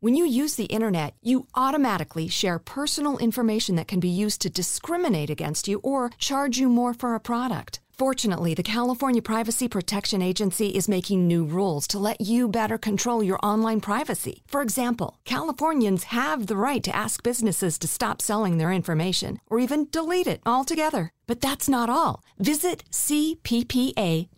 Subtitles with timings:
[0.00, 4.48] When you use the internet, you automatically share personal information that can be used to
[4.48, 7.80] discriminate against you or charge you more for a product.
[7.90, 13.24] Fortunately, the California Privacy Protection Agency is making new rules to let you better control
[13.24, 14.44] your online privacy.
[14.46, 19.58] For example, Californians have the right to ask businesses to stop selling their information or
[19.58, 21.10] even delete it altogether.
[21.26, 22.22] But that's not all.
[22.38, 24.28] Visit cppa.ca.gov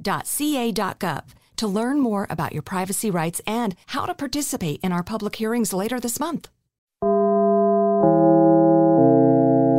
[1.61, 5.73] to learn more about your privacy rights and how to participate in our public hearings
[5.73, 6.49] later this month.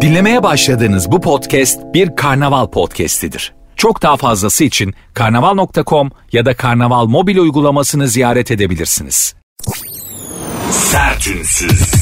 [0.01, 3.53] Dinlemeye başladığınız bu podcast bir karnaval podcastidir.
[3.75, 9.35] Çok daha fazlası için karnaval.com ya da karnaval mobil uygulamasını ziyaret edebilirsiniz.
[10.71, 11.93] Sertünsüz.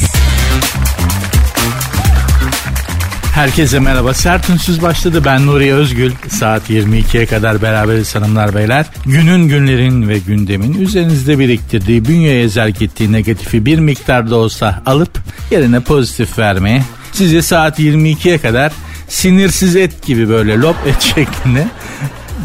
[3.39, 4.13] Herkese merhaba.
[4.13, 5.21] Sert Ünsüz başladı.
[5.25, 6.11] Ben Nuri Özgül.
[6.29, 8.85] Saat 22'ye kadar beraberiz hanımlar beyler.
[9.05, 15.20] Günün günlerin ve gündemin üzerinizde biriktirdiği, bünyeye zerk ettiği negatifi bir miktar da olsa alıp
[15.52, 18.71] yerine pozitif vermeye sizi saat 22'ye kadar
[19.07, 21.68] sinirsiz et gibi böyle lop et şeklinde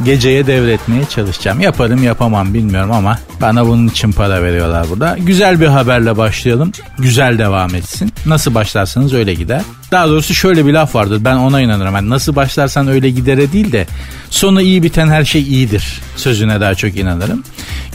[0.04, 1.60] geceye devretmeye çalışacağım.
[1.60, 5.16] Yaparım yapamam bilmiyorum ama bana bunun için para veriyorlar burada.
[5.18, 6.72] Güzel bir haberle başlayalım.
[6.98, 8.12] Güzel devam etsin.
[8.26, 9.62] Nasıl başlarsanız öyle gider.
[9.90, 11.24] Daha doğrusu şöyle bir laf vardır.
[11.24, 11.94] Ben ona inanırım.
[11.94, 13.86] Yani nasıl başlarsan öyle gidere değil de
[14.30, 17.44] sonu iyi biten her şey iyidir sözüne daha çok inanırım.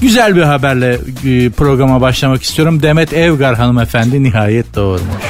[0.02, 0.94] Güzel bir haberle
[1.25, 2.81] e, programa başlamak istiyorum.
[2.84, 5.23] Demet Evgar hanımefendi nihayet doğurmuş.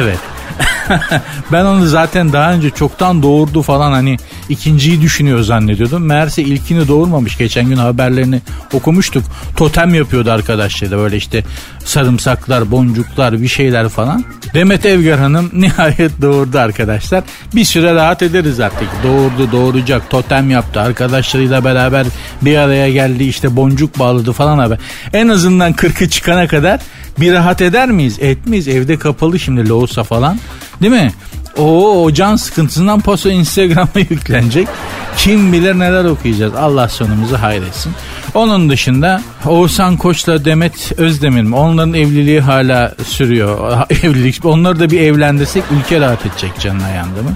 [0.00, 0.18] Evet.
[1.52, 4.16] ben onu zaten daha önce çoktan doğurdu falan hani
[4.48, 6.06] ikinciyi düşünüyor zannediyordum.
[6.06, 7.38] Meğerse ilkini doğurmamış.
[7.38, 8.40] Geçen gün haberlerini
[8.72, 9.24] okumuştuk.
[9.56, 11.44] Totem yapıyordu arkadaşlar böyle işte
[11.84, 14.24] sarımsaklar, boncuklar bir şeyler falan.
[14.54, 17.24] Demet Evgar Hanım nihayet doğurdu arkadaşlar.
[17.54, 18.88] Bir süre rahat ederiz artık.
[19.04, 20.80] Doğurdu, doğuracak, totem yaptı.
[20.80, 22.06] Arkadaşlarıyla beraber
[22.42, 24.78] bir araya geldi işte boncuk bağladı falan haber.
[25.12, 26.80] En azından 40'ı çıkana kadar
[27.20, 28.18] bir rahat eder miyiz?
[28.20, 28.68] Etmeyiz.
[28.68, 30.38] Evde kapalı şimdi loğusa falan.
[30.82, 31.12] Değil mi?
[31.58, 34.68] O o can sıkıntısından posta Instagram'a yüklenecek.
[35.16, 36.54] Kim bilir neler okuyacağız.
[36.54, 37.92] Allah sonumuzu hayretsin.
[38.34, 41.54] Onun dışında Oğuzhan Koç'la Demet Özdemir mi?
[41.54, 43.76] Onların evliliği hala sürüyor.
[43.90, 44.44] Evlilik.
[44.44, 47.30] Onları da bir evlendirsek ülke rahat edecek canına yandı mı?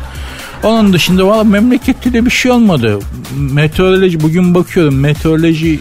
[0.62, 2.98] Onun dışında valla memlekette de bir şey olmadı.
[3.36, 5.80] Meteoroloji bugün bakıyorum meteoroloji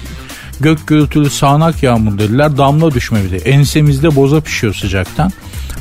[0.60, 3.38] gök gürültülü sağanak yağmur dediler damla düşme bir de.
[3.38, 5.32] Ensemizde boza pişiyor sıcaktan.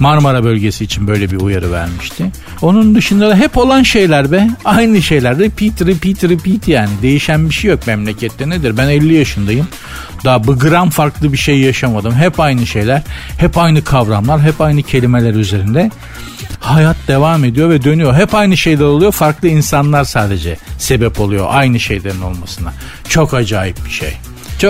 [0.03, 2.31] Marmara bölgesi için böyle bir uyarı vermişti.
[2.63, 4.49] Onun dışında da hep olan şeyler be.
[4.65, 5.39] Aynı şeyler.
[5.39, 6.91] Repeat, repeat, repeat yani.
[7.03, 8.77] Değişen bir şey yok memlekette nedir?
[8.77, 9.69] Ben 50 yaşındayım.
[10.25, 12.15] Daha bir gram farklı bir şey yaşamadım.
[12.15, 13.03] Hep aynı şeyler.
[13.39, 14.41] Hep aynı kavramlar.
[14.41, 15.91] Hep aynı kelimeler üzerinde.
[16.61, 18.15] Hayat devam ediyor ve dönüyor.
[18.15, 19.13] Hep aynı şeyler oluyor.
[19.13, 22.73] Farklı insanlar sadece sebep oluyor aynı şeylerin olmasına.
[23.09, 24.13] Çok acayip bir şey.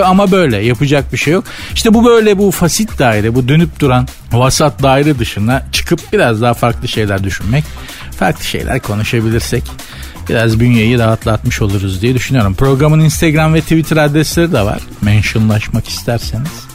[0.01, 1.43] Ama böyle yapacak bir şey yok.
[1.75, 6.53] İşte bu böyle bu fasit daire bu dönüp duran vasat daire dışına çıkıp biraz daha
[6.53, 7.63] farklı şeyler düşünmek.
[8.19, 9.63] Farklı şeyler konuşabilirsek
[10.29, 12.55] biraz bünyeyi rahatlatmış oluruz diye düşünüyorum.
[12.55, 14.79] Programın Instagram ve Twitter adresleri de var.
[15.01, 16.72] Mentionlaşmak isterseniz.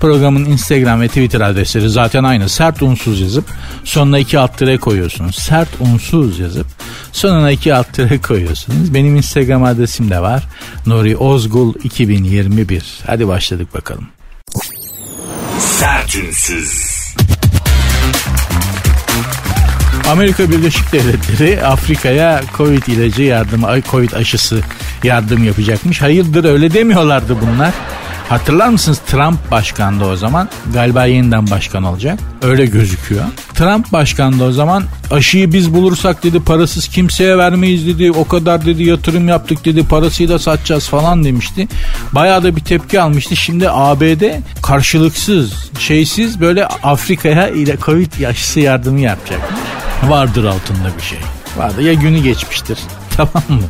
[0.00, 2.48] Programın Instagram ve Twitter adresleri zaten aynı.
[2.48, 3.44] Sert unsuz yazıp
[3.84, 5.36] sonuna iki alt tire koyuyorsunuz.
[5.36, 6.66] Sert unsuz yazıp
[7.12, 8.94] sonuna iki alt tire koyuyorsunuz.
[8.94, 10.42] Benim Instagram adresim de var.
[10.86, 12.84] Nuri Ozgul 2021.
[13.06, 14.08] Hadi başladık bakalım.
[15.58, 16.96] Sert unsuz.
[20.10, 24.60] Amerika Birleşik Devletleri Afrika'ya Covid ilacı yardımı, Covid aşısı
[25.04, 26.02] yardım yapacakmış.
[26.02, 27.74] Hayırdır öyle demiyorlardı bunlar.
[28.28, 30.48] Hatırlar mısınız Trump başkandı o zaman.
[30.74, 32.18] Galiba yeniden başkan olacak.
[32.42, 33.24] Öyle gözüküyor.
[33.54, 34.84] Trump başkandı o zaman.
[35.10, 38.12] Aşıyı biz bulursak dedi parasız kimseye vermeyiz dedi.
[38.12, 39.88] O kadar dedi yatırım yaptık dedi.
[39.88, 41.68] Parasıyla satacağız falan demişti.
[42.12, 43.36] Bayağı da bir tepki almıştı.
[43.36, 44.22] Şimdi ABD
[44.62, 49.40] karşılıksız, şeysiz böyle Afrika'ya ile Covid aşısı yardımı yapacak.
[50.08, 51.18] Vardır altında bir şey.
[51.56, 52.78] Vardı ya günü geçmiştir.
[53.16, 53.62] Tamam mı?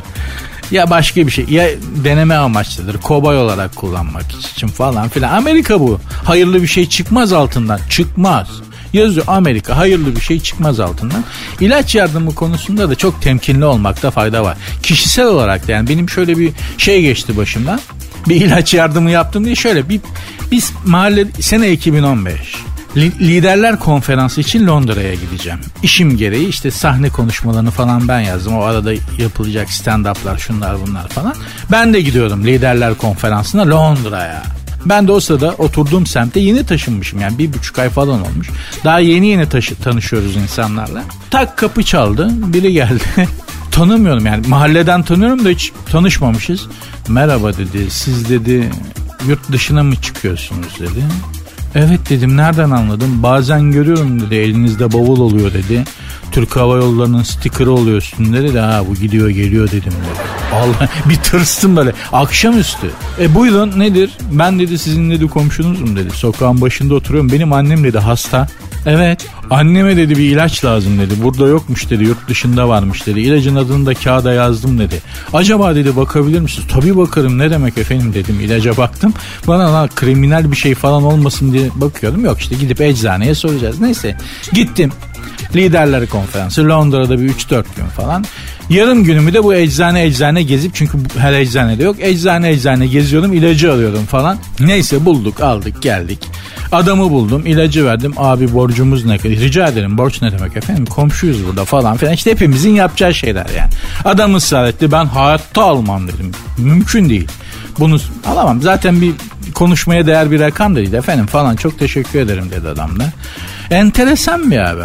[0.71, 1.45] Ya başka bir şey.
[1.49, 1.69] Ya
[2.03, 2.97] deneme amaçlıdır.
[2.97, 5.33] Kobay olarak kullanmak için falan filan.
[5.33, 5.99] Amerika bu.
[6.23, 7.79] Hayırlı bir şey çıkmaz altından.
[7.89, 8.47] Çıkmaz.
[8.93, 9.77] Yazıyor Amerika.
[9.77, 11.23] Hayırlı bir şey çıkmaz altından.
[11.59, 14.57] İlaç yardımı konusunda da çok temkinli olmakta fayda var.
[14.83, 17.79] Kişisel olarak da yani benim şöyle bir şey geçti başımdan.
[18.29, 20.01] Bir ilaç yardımı yaptım diye şöyle bir
[20.51, 22.55] biz mahalle sene 2015
[22.95, 25.59] Liderler konferansı için Londra'ya gideceğim.
[25.83, 28.57] İşim gereği işte sahne konuşmalarını falan ben yazdım.
[28.57, 31.35] O arada yapılacak stand-up'lar şunlar bunlar falan.
[31.71, 34.43] Ben de gidiyorum liderler konferansına Londra'ya.
[34.85, 38.49] Ben de o sırada oturduğum semte yeni taşınmışım yani bir buçuk ay falan olmuş.
[38.83, 41.03] Daha yeni yeni taşı, tanışıyoruz insanlarla.
[41.29, 43.03] Tak kapı çaldı biri geldi.
[43.71, 46.67] Tanımıyorum yani mahalleden tanıyorum da hiç tanışmamışız.
[47.07, 48.69] Merhaba dedi siz dedi
[49.27, 51.03] yurt dışına mı çıkıyorsunuz dedi.
[51.75, 53.23] Evet dedim nereden anladım?
[53.23, 55.83] Bazen görüyorum dedi elinizde bavul oluyor dedi.
[56.31, 58.59] Türk Hava Yolları'nın stikeri oluyor üstünde dedi.
[58.59, 60.27] Ha bu gidiyor geliyor dedim dedi.
[60.53, 62.87] Allah bir tırstım böyle akşamüstü.
[63.19, 64.11] E buyurun nedir?
[64.31, 66.09] Ben dedi sizin dedi komşunuzum dedi.
[66.09, 67.31] Sokağın başında oturuyorum.
[67.31, 68.47] Benim annem dedi hasta.
[68.87, 69.27] Evet.
[69.49, 71.13] Anneme dedi bir ilaç lazım dedi.
[71.23, 72.03] Burada yokmuş dedi.
[72.03, 73.19] Yurt dışında varmış dedi.
[73.19, 75.01] İlacın adını da kağıda yazdım dedi.
[75.33, 76.67] Acaba dedi bakabilir misiniz?
[76.73, 78.39] Tabii bakarım ne demek efendim dedim.
[78.39, 79.13] İlaca baktım.
[79.47, 82.25] Bana lan kriminal bir şey falan olmasın diye bakıyordum.
[82.25, 83.79] Yok işte gidip eczaneye soracağız.
[83.79, 84.17] Neyse
[84.53, 84.91] gittim.
[85.55, 88.25] Liderler konferansı Londra'da bir 3-4 gün falan.
[88.69, 91.95] Yarım günümü de bu eczane eczane gezip çünkü her eczanede yok.
[91.99, 94.37] Eczane eczane geziyordum ilacı alıyordum falan.
[94.59, 96.19] Neyse bulduk aldık geldik.
[96.71, 98.13] Adamı buldum ilacı verdim.
[98.17, 99.35] Abi borcumuz ne kadar?
[99.35, 100.85] Rica ederim borç ne demek efendim?
[100.85, 102.13] Komşuyuz burada falan filan.
[102.13, 103.69] İşte hepimizin yapacağı şeyler yani.
[104.05, 106.31] Adam ısrar etti ben hayatta almam dedim.
[106.57, 107.27] Mümkün değil.
[107.79, 108.61] Bunu alamam.
[108.61, 109.13] Zaten bir
[109.53, 111.55] konuşmaya değer bir rakam da değil efendim falan.
[111.55, 113.03] Çok teşekkür ederim dedi adam da.
[113.71, 114.83] Enteresan bir abi.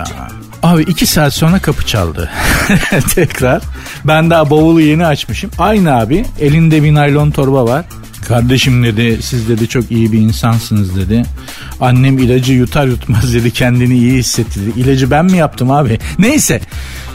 [0.63, 2.31] Abi iki saat sonra kapı çaldı.
[3.15, 3.63] Tekrar.
[4.05, 5.51] Ben daha bavulu yeni açmışım.
[5.59, 7.85] Aynı abi elinde bir naylon torba var.
[8.29, 11.23] Kardeşim dedi siz dedi çok iyi bir insansınız dedi.
[11.81, 14.61] Annem ilacı yutar yutmaz dedi kendini iyi hissetti.
[14.77, 15.99] İlacı ben mi yaptım abi?
[16.19, 16.61] Neyse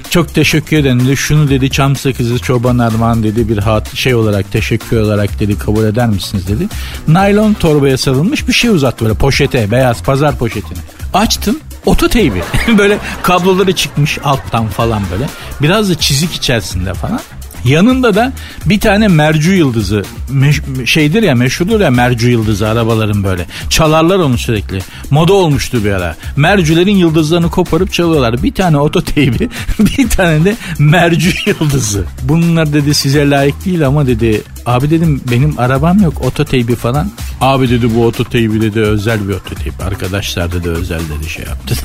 [0.10, 1.18] çok teşekkür ederim dedi.
[1.18, 5.84] Şunu dedi çam sakızı çoban armağan dedi bir hat şey olarak teşekkür olarak dedi kabul
[5.84, 6.68] eder misiniz dedi.
[7.08, 10.78] Naylon torbaya sarılmış bir şey uzattı böyle poşete beyaz pazar poşetini.
[11.14, 12.44] Açtım ototeybi.
[12.78, 15.26] Böyle kabloları çıkmış alttan falan böyle.
[15.62, 17.20] Biraz da çizik içerisinde falan
[17.66, 18.34] Yanında da
[18.66, 23.46] bir tane mercu yıldızı meş- şeydir ya meşhurdur ya mercu yıldızı arabaların böyle.
[23.70, 24.80] Çalarlar onu sürekli.
[25.12, 26.16] Moda olmuştu bir ara.
[26.36, 28.44] Mercülerin yıldızlarını koparıp çalıyorlar.
[28.44, 29.50] Bir tane ototeybi
[29.80, 32.04] bir tane de mercu yıldızı.
[32.24, 37.12] Bunlar dedi size layık değil ama dedi abi dedim benim arabam yok ototeybi falan.
[37.42, 39.84] Abi dedi bu ototeybi dedi özel bir ototeybi.
[39.84, 41.76] Arkadaşlar dedi özel dedi şey yaptı.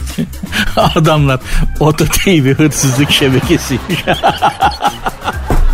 [0.77, 1.41] Adamlar
[1.81, 4.05] ototeybi hırsızlık şebekesiymiş.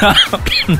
[0.00, 0.14] ya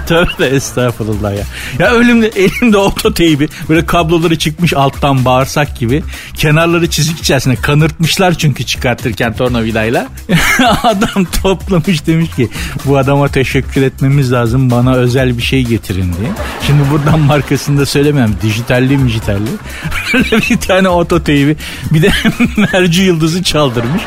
[0.06, 1.44] tövbe estağfurullah ya.
[1.78, 6.02] Ya ölümde elimde ototeybi böyle kabloları çıkmış alttan bağırsak gibi.
[6.34, 10.08] Kenarları çizik içerisinde kanırtmışlar çünkü çıkartırken tornavidayla.
[10.82, 12.48] Adam toplamış demiş ki
[12.84, 16.30] bu adama teşekkür etmemiz lazım bana özel bir şey getirin diye.
[16.66, 18.34] Şimdi buradan markasını da söylemem.
[18.42, 19.48] Dijitalli dijitalli.
[20.50, 21.56] bir tane ototeybi
[21.90, 22.10] bir de
[22.72, 24.02] merci yıldızı çaldırmış.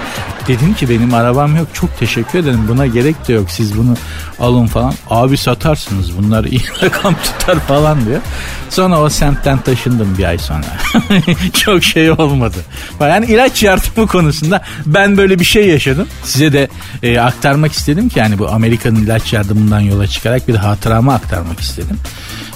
[0.48, 3.96] Dedim ki benim arabam yok çok teşekkür ederim buna gerek de yok siz bunu
[4.40, 4.94] alın falan.
[5.10, 8.22] Abi satarsınız bunlar iyi rakam tutar falan diyor.
[8.70, 10.66] Sonra o semtten taşındım bir ay sonra.
[11.54, 12.58] çok şey olmadı.
[13.02, 16.08] Yani ilaç yardımı konusunda ben böyle bir şey yaşadım.
[16.24, 16.68] Size de
[17.04, 21.98] e, aktarmak istedim ki yani bu Amerika'nın ilaç yardımından yola çıkarak bir hatıramı aktarmak istedim.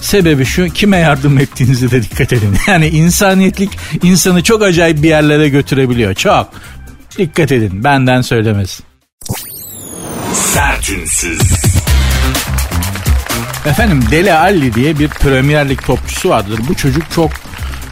[0.01, 2.55] Sebebi şu kime yardım ettiğinizi de dikkat edin.
[2.67, 3.69] Yani insaniyetlik
[4.03, 6.13] insanı çok acayip bir yerlere götürebiliyor.
[6.13, 6.49] Çok.
[7.17, 8.88] Dikkat edin benden söylemesi.
[10.33, 11.41] Sertünsüz.
[13.65, 16.59] Efendim Dele Alli diye bir Premier Lig topçusu vardır.
[16.69, 17.31] Bu çocuk çok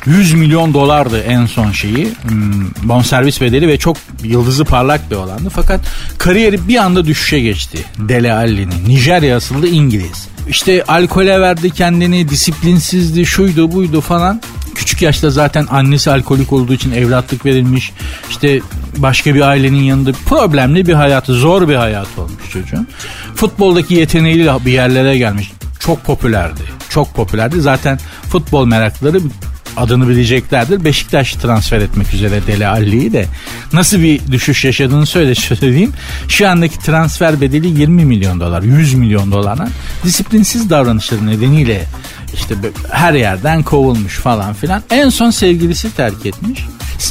[0.06, 2.14] 100 milyon dolardı en son şeyi.
[2.22, 5.50] Hmm, bonservis bedeli ve çok yıldızı parlak bir olandı.
[5.56, 5.82] Fakat
[6.18, 7.86] kariyeri bir anda düşüşe geçti.
[8.00, 8.88] Dele Alli'nin.
[8.88, 10.28] Nijerya asıllı İngiliz.
[10.50, 14.42] İşte alkole verdi kendini, disiplinsizdi, şuydu buydu falan.
[14.76, 17.92] Küçük yaşta zaten annesi alkolik olduğu için evlatlık verilmiş.
[18.30, 18.60] İşte
[18.98, 22.88] başka bir ailenin yanında problemli bir hayatı, zor bir hayat olmuş çocuğun.
[23.36, 25.52] Futboldaki yeteneğiyle bir yerlere gelmiş.
[25.80, 26.62] Çok popülerdi.
[26.90, 27.62] Çok popülerdi.
[27.62, 28.00] Zaten
[28.30, 29.20] futbol meraklıları
[29.78, 30.84] adını bileceklerdir.
[30.86, 33.26] Beşiktaş transfer etmek üzere Deli Alli'yi de
[33.74, 35.94] nasıl bir düşüş yaşadığını söyle söyleyeyim.
[36.28, 39.70] Şu andaki transfer bedeli 20 milyon dolar, 100 milyon dolardan
[40.04, 41.84] disiplinsiz davranışları nedeniyle
[42.34, 42.56] işte
[42.92, 44.84] her yerden kovulmuş falan filan.
[44.90, 46.60] En son sevgilisi terk etmiş.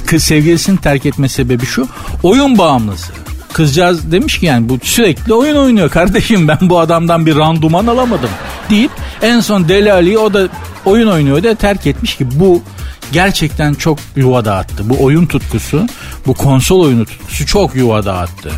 [0.07, 1.89] Kız sevgilisini terk etme sebebi şu.
[2.23, 3.13] Oyun bağımlısı.
[3.53, 8.31] Kızcağız demiş ki yani bu sürekli oyun oynuyor kardeşim ben bu adamdan bir randuman alamadım
[8.71, 8.91] deyip
[9.23, 10.49] en son Deli Ali'yi o da
[10.85, 12.63] oyun oynuyor da terk etmiş ki bu
[13.13, 14.91] gerçekten çok yuva dağıttı.
[14.91, 15.87] Bu oyun tutkusu,
[16.27, 18.51] bu konsol oyunu tutkusu çok yuva dağıttı.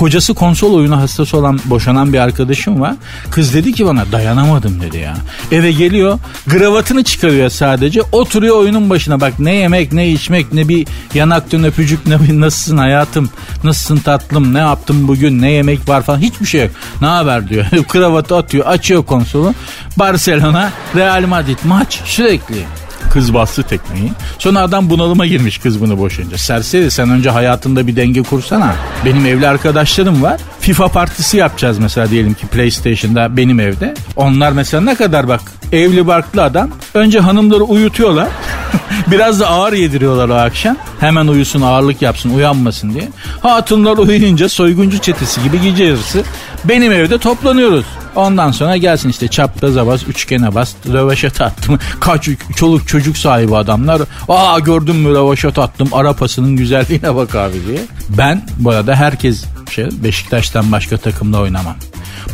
[0.00, 2.94] Kocası konsol oyunu hastası olan boşanan bir arkadaşım var.
[3.30, 5.16] Kız dedi ki bana dayanamadım dedi ya.
[5.52, 8.02] Eve geliyor gravatını çıkarıyor sadece.
[8.12, 12.76] Oturuyor oyunun başına bak ne yemek ne içmek ne bir yanaktan öpücük ne bir nasılsın
[12.76, 13.30] hayatım
[13.64, 16.70] nasılsın tatlım ne yaptım bugün ne yemek var falan hiçbir şey yok.
[17.00, 17.64] Ne haber diyor.
[17.88, 19.54] Kravatı atıyor açıyor konsolu.
[19.96, 22.64] Barcelona Real Madrid maç sürekli.
[23.10, 24.12] Kız bastı tekmeyi.
[24.38, 26.38] Sonra adam bunalıma girmiş kız bunu boşayınca.
[26.38, 28.74] Serseri sen önce hayatında bir denge kursana.
[29.04, 30.40] Benim evli arkadaşlarım var.
[30.60, 33.94] FIFA partisi yapacağız mesela diyelim ki PlayStation'da benim evde.
[34.16, 35.40] Onlar mesela ne kadar bak
[35.72, 36.70] evli barklı adam.
[36.94, 38.28] Önce hanımları uyutuyorlar.
[39.10, 40.76] Biraz da ağır yediriyorlar o akşam.
[41.00, 43.08] Hemen uyusun ağırlık yapsın uyanmasın diye.
[43.40, 46.22] Hatunlar uyuyunca soyguncu çetesi gibi gece yarısı
[46.64, 47.86] benim evde toplanıyoruz.
[48.14, 51.78] Ondan sonra gelsin işte çapraza bas, üçgene bas, röveşat attım.
[52.00, 54.02] Kaç çoluk çocuk sahibi adamlar.
[54.28, 57.80] Aa gördün mü röveşat attım, arapasının güzelliğine bak abi diye.
[58.08, 61.76] Ben bu arada herkes şey Beşiktaş'tan başka takımda oynamam.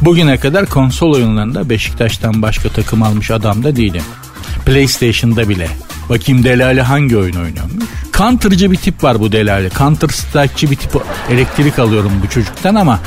[0.01, 4.03] Bugüne kadar konsol oyunlarında Beşiktaş'tan başka takım almış adam da değilim.
[4.67, 5.69] PlayStation'da bile.
[6.09, 7.85] Bakayım Delali hangi oyun oynuyormuş?
[8.13, 9.71] Counter'cı bir tip var bu Delali.
[9.71, 10.91] Counter Strike'çı bir tip.
[11.31, 13.01] Elektrik alıyorum bu çocuktan ama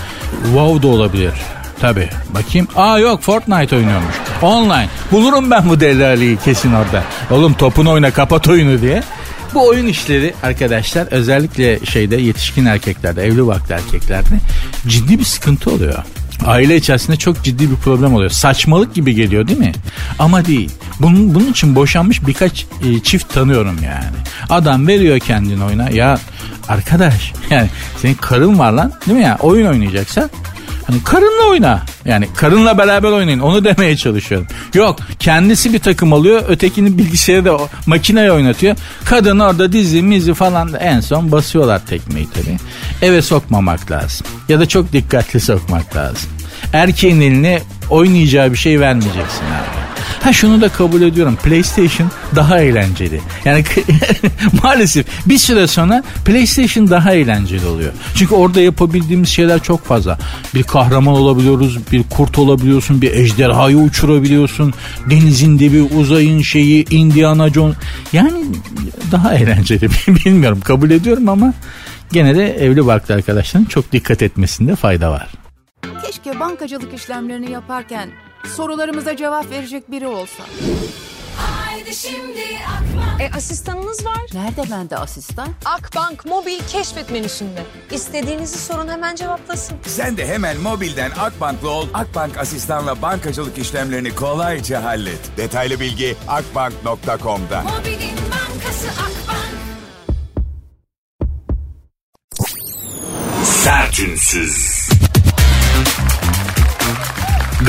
[0.44, 1.34] WoW da olabilir.
[1.82, 2.10] Tabi.
[2.34, 2.68] Bakayım.
[2.76, 4.16] Aa yok Fortnite oynuyormuş.
[4.42, 4.90] Online.
[5.12, 7.04] Bulurum ben bu Delali'yi kesin orada.
[7.32, 9.04] Oğlum topunu oyna kapat oyunu diye.
[9.53, 14.39] Bu oyun işleri arkadaşlar özellikle şeyde yetişkin erkeklerde, evli vakti erkeklerde
[14.88, 16.03] ciddi bir sıkıntı oluyor.
[16.46, 18.29] Aile içerisinde çok ciddi bir problem oluyor.
[18.29, 19.72] Saçmalık gibi geliyor değil mi?
[20.20, 20.72] Ama değil.
[21.00, 24.15] Bunun, bunun için boşanmış birkaç e, çift tanıyorum yani.
[24.50, 25.89] Adam veriyor kendini oyuna.
[25.89, 26.20] Ya
[26.68, 29.38] arkadaş yani senin karın var lan değil mi ya?
[29.39, 30.29] Oyun oynayacaksan
[30.89, 31.81] Hani karınla oyna.
[32.05, 33.39] Yani karınla beraber oynayın.
[33.39, 34.48] Onu demeye çalışıyorum.
[34.74, 36.43] Yok kendisi bir takım alıyor.
[36.48, 38.75] Ötekini bilgisayarda makineye oynatıyor.
[39.05, 42.58] Kadın orada dizi mizi falan da en son basıyorlar tekmeyi tabii.
[43.01, 44.27] Eve sokmamak lazım.
[44.50, 46.29] Ya da çok dikkatli sokmak lazım.
[46.74, 49.79] Erkeğin eline oynayacağı bir şey vermeyeceksin abi.
[50.24, 51.38] Ha şunu da kabul ediyorum.
[51.44, 53.22] PlayStation daha eğlenceli.
[53.46, 53.64] Yani
[54.64, 57.94] maalesef bir süre sonra PlayStation daha eğlenceli oluyor.
[58.16, 60.18] Çünkü orada yapabildiğimiz şeyler çok fazla.
[60.56, 64.74] Bir kahraman olabiliyoruz, bir kurt olabiliyorsun, bir ejderhayı uçurabiliyorsun.
[65.10, 67.76] Denizin dibi, uzayın şeyi, Indiana Jones.
[68.14, 68.46] Yani
[69.12, 69.90] daha eğlenceli.
[70.26, 71.54] Bilmiyorum kabul ediyorum ama
[72.12, 75.28] gene de evli barklı arkadaşların çok dikkat etmesinde fayda var.
[76.06, 78.10] Keşke bankacılık işlemlerini yaparken
[78.48, 80.43] sorularımıza cevap verecek biri olsa.
[81.38, 83.22] Haydi şimdi Akbank.
[83.22, 84.17] E asistanınız var.
[84.34, 85.48] Nerede bende asistan?
[85.65, 87.63] Akbank mobil keşfet menüsünde.
[87.91, 89.77] İstediğinizi sorun hemen cevaplasın.
[89.88, 91.88] Sen de hemen mobilden Akbank'lı ol.
[91.93, 95.38] Akbank asistanla bankacılık işlemlerini kolayca hallet.
[95.38, 97.62] Detaylı bilgi akbank.com'da.
[97.62, 99.50] Mobilin bankası Akbank.
[103.43, 104.79] Sertünsüz.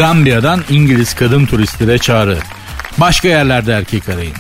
[0.01, 2.39] Gambiya'dan İngiliz kadın turistlere çağrı.
[2.99, 4.35] Başka yerlerde erkek arayın.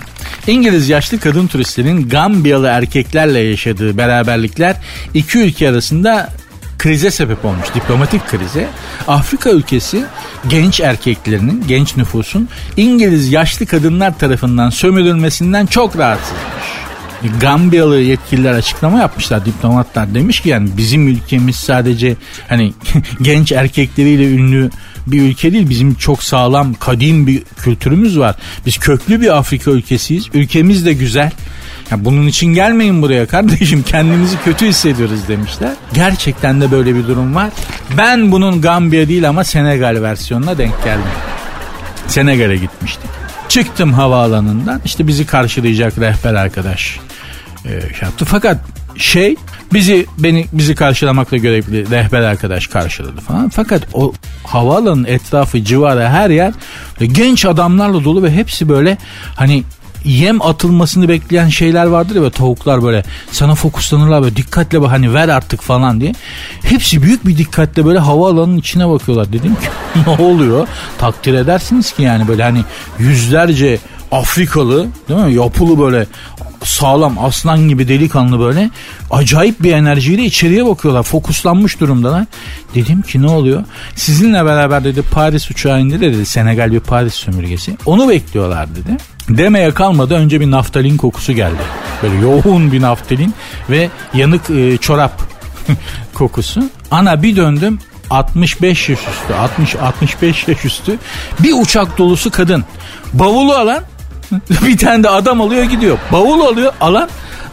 [0.46, 4.76] İngiliz yaşlı kadın turistlerin Gambiyalı erkeklerle yaşadığı beraberlikler
[5.14, 6.30] iki ülke arasında
[6.78, 7.74] krize sebep olmuş.
[7.74, 8.68] Diplomatik krize.
[9.08, 10.04] Afrika ülkesi
[10.48, 16.40] genç erkeklerinin, genç nüfusun İngiliz yaşlı kadınlar tarafından sömürülmesinden çok rahatsızmış.
[17.40, 22.16] Gambiyalı yetkililer açıklama yapmışlar diplomatlar demiş ki yani bizim ülkemiz sadece
[22.48, 22.72] hani
[23.22, 24.70] genç erkekleriyle ünlü
[25.06, 28.36] bir ülke değil bizim çok sağlam kadim bir kültürümüz var.
[28.66, 30.28] Biz köklü bir Afrika ülkesiyiz.
[30.34, 31.30] Ülkemiz de güzel.
[31.90, 35.72] Ya bunun için gelmeyin buraya kardeşim kendimizi kötü hissediyoruz demişler.
[35.94, 37.50] Gerçekten de böyle bir durum var.
[37.96, 41.10] Ben bunun Gambiya değil ama Senegal versiyonuna denk geldim.
[42.06, 43.10] Senegal'e gitmiştik.
[43.48, 46.98] Çıktım havaalanından işte bizi karşılayacak rehber arkadaş
[47.64, 48.24] e, şey yaptı.
[48.24, 48.58] Fakat
[48.96, 49.36] şey
[49.72, 53.48] bizi beni bizi karşılamakla görevli rehber arkadaş karşıladı falan.
[53.48, 54.12] Fakat o
[54.44, 56.52] havaalanının etrafı civarı her yer
[57.00, 58.98] genç adamlarla dolu ve hepsi böyle
[59.36, 59.64] hani
[60.04, 65.28] yem atılmasını bekleyen şeyler vardır ya tavuklar böyle sana fokuslanırlar böyle dikkatle bak hani ver
[65.28, 66.12] artık falan diye.
[66.62, 69.32] Hepsi büyük bir dikkatle böyle havaalanının içine bakıyorlar.
[69.32, 69.68] Dedim ki
[70.06, 70.68] ne oluyor?
[70.98, 72.64] Takdir edersiniz ki yani böyle hani
[72.98, 73.78] yüzlerce
[74.12, 75.34] Afrikalı değil mi?
[75.34, 76.06] Yapılı böyle
[76.64, 78.70] sağlam aslan gibi delikanlı böyle
[79.10, 81.02] acayip bir enerjiyle içeriye bakıyorlar.
[81.02, 82.24] Fokuslanmış durumdalar.
[82.74, 83.64] Dedim ki ne oluyor?
[83.96, 86.26] Sizinle beraber dedi Paris uçağı indi dedi.
[86.26, 87.76] Senegal bir Paris sömürgesi.
[87.86, 88.96] Onu bekliyorlar dedi.
[89.28, 91.62] Demeye kalmadı önce bir naftalin kokusu geldi.
[92.02, 93.34] Böyle yoğun bir naftalin
[93.70, 95.22] ve yanık e, çorap
[96.14, 96.62] kokusu.
[96.90, 97.78] Ana bir döndüm
[98.10, 100.98] 65 yaş üstü 60 65 yaş üstü
[101.38, 102.64] bir uçak dolusu kadın.
[103.12, 103.84] Bavulu alan
[104.66, 105.98] bir tane de adam alıyor gidiyor.
[106.12, 107.08] Bavul alıyor alan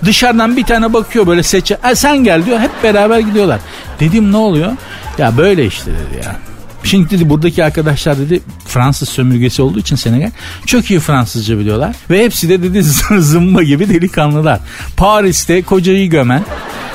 [0.05, 1.77] dışarıdan bir tane bakıyor böyle seçe.
[1.91, 3.59] E sen gel diyor hep beraber gidiyorlar.
[3.99, 4.71] Dedim ne oluyor?
[5.17, 6.35] Ya böyle işte dedi ya.
[6.83, 10.31] Şimdi dedi buradaki arkadaşlar dedi Fransız sömürgesi olduğu için Senegal
[10.65, 11.95] çok iyi Fransızca biliyorlar.
[12.09, 12.83] Ve hepsi de dedi
[13.19, 14.59] zımba gibi delikanlılar.
[14.97, 16.45] Paris'te kocayı gömen,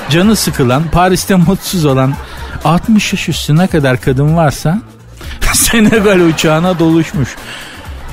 [0.09, 2.13] canı sıkılan, Paris'te mutsuz olan
[2.65, 4.81] 60 yaş üstüne kadar kadın varsa
[5.53, 7.29] Senegal uçağına doluşmuş.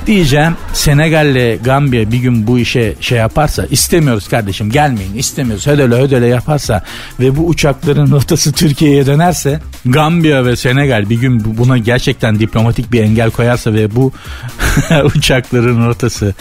[0.07, 6.27] Diyeceğim Senegal'le Gambiya bir gün bu işe şey yaparsa istemiyoruz kardeşim gelmeyin istemiyoruz hödele hödele
[6.27, 6.83] yaparsa
[7.19, 12.91] ve bu uçakların rotası Türkiye'ye dönerse Gambiya ve Senegal bir gün bu- buna gerçekten diplomatik
[12.91, 14.11] bir engel koyarsa ve bu
[15.15, 16.33] uçakların rotası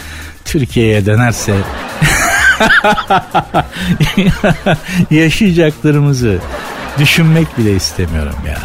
[0.45, 1.51] Türkiye'ye dönerse
[5.11, 6.39] yaşayacaklarımızı
[6.99, 8.59] düşünmek bile istemiyorum ya.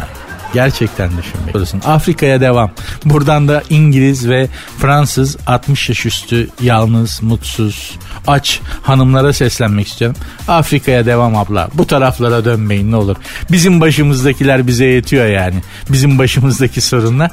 [0.56, 1.86] Gerçekten düşünmek.
[1.86, 2.70] Afrika'ya devam.
[3.04, 4.48] Buradan da İngiliz ve
[4.78, 10.16] Fransız 60 yaş üstü yalnız, mutsuz, aç hanımlara seslenmek istiyorum.
[10.48, 11.68] Afrika'ya devam abla.
[11.74, 13.16] Bu taraflara dönmeyin ne olur.
[13.50, 15.62] Bizim başımızdakiler bize yetiyor yani.
[15.90, 17.30] Bizim başımızdaki sorunlar.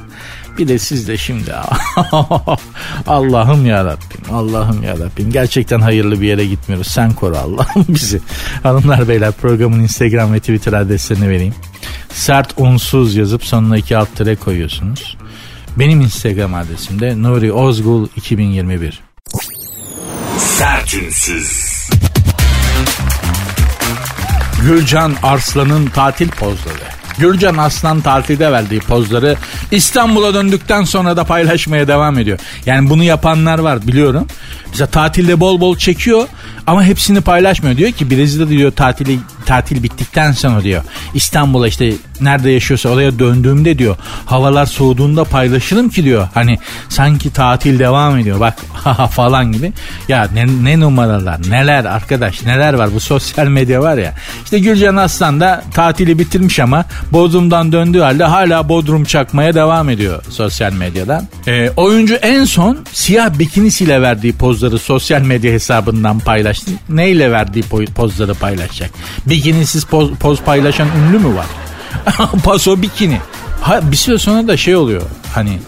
[0.57, 1.53] Bir de siz de şimdi
[3.07, 6.87] Allah'ım ya Rabbim Allah'ım ya Rabbim gerçekten hayırlı bir yere gitmiyoruz.
[6.87, 8.21] Sen koru Allah'ım bizi.
[8.63, 11.55] Hanımlar beyler programın Instagram ve Twitter adreslerini vereyim.
[12.13, 15.17] Sert unsuz yazıp sonuna iki alt tere koyuyorsunuz.
[15.77, 19.01] Benim Instagram adresim de Nuri Ozgul 2021
[20.37, 21.73] Sertünsüz.
[24.61, 26.82] Gülcan Arslan'ın tatil pozları.
[27.17, 29.35] Gülcan Arslan tatilde verdiği pozları
[29.71, 32.39] İstanbul'a döndükten sonra da paylaşmaya devam ediyor.
[32.65, 34.27] Yani bunu yapanlar var biliyorum.
[34.69, 36.27] Mesela tatilde bol bol çekiyor
[36.67, 37.77] ama hepsini paylaşmıyor.
[37.77, 40.83] Diyor ki Brezilya'da diyor tatili tatil bittikten sonra diyor
[41.13, 43.95] İstanbul'a işte nerede yaşıyorsa oraya döndüğümde diyor
[44.25, 46.57] havalar soğuduğunda paylaşırım ki diyor hani
[46.89, 48.57] sanki tatil devam ediyor bak
[49.11, 49.73] falan gibi
[50.07, 54.95] ya ne, ne numaralar neler arkadaş neler var bu sosyal medya var ya işte Gülcan
[54.95, 61.27] Aslan da tatili bitirmiş ama Bodrum'dan döndüğü halde hala Bodrum çakmaya devam ediyor sosyal medyadan.
[61.47, 66.71] Ee, oyuncu en son siyah bikinisiyle verdiği pozları sosyal medya hesabından paylaştı.
[66.89, 68.89] Neyle verdiği po- pozları paylaşacak?
[69.33, 71.45] Bikinisiz poz, poz paylaşan ünlü mü var?
[72.43, 73.19] Paso bikini.
[73.61, 75.01] Ha, bir süre sonra da şey oluyor
[75.33, 75.59] hani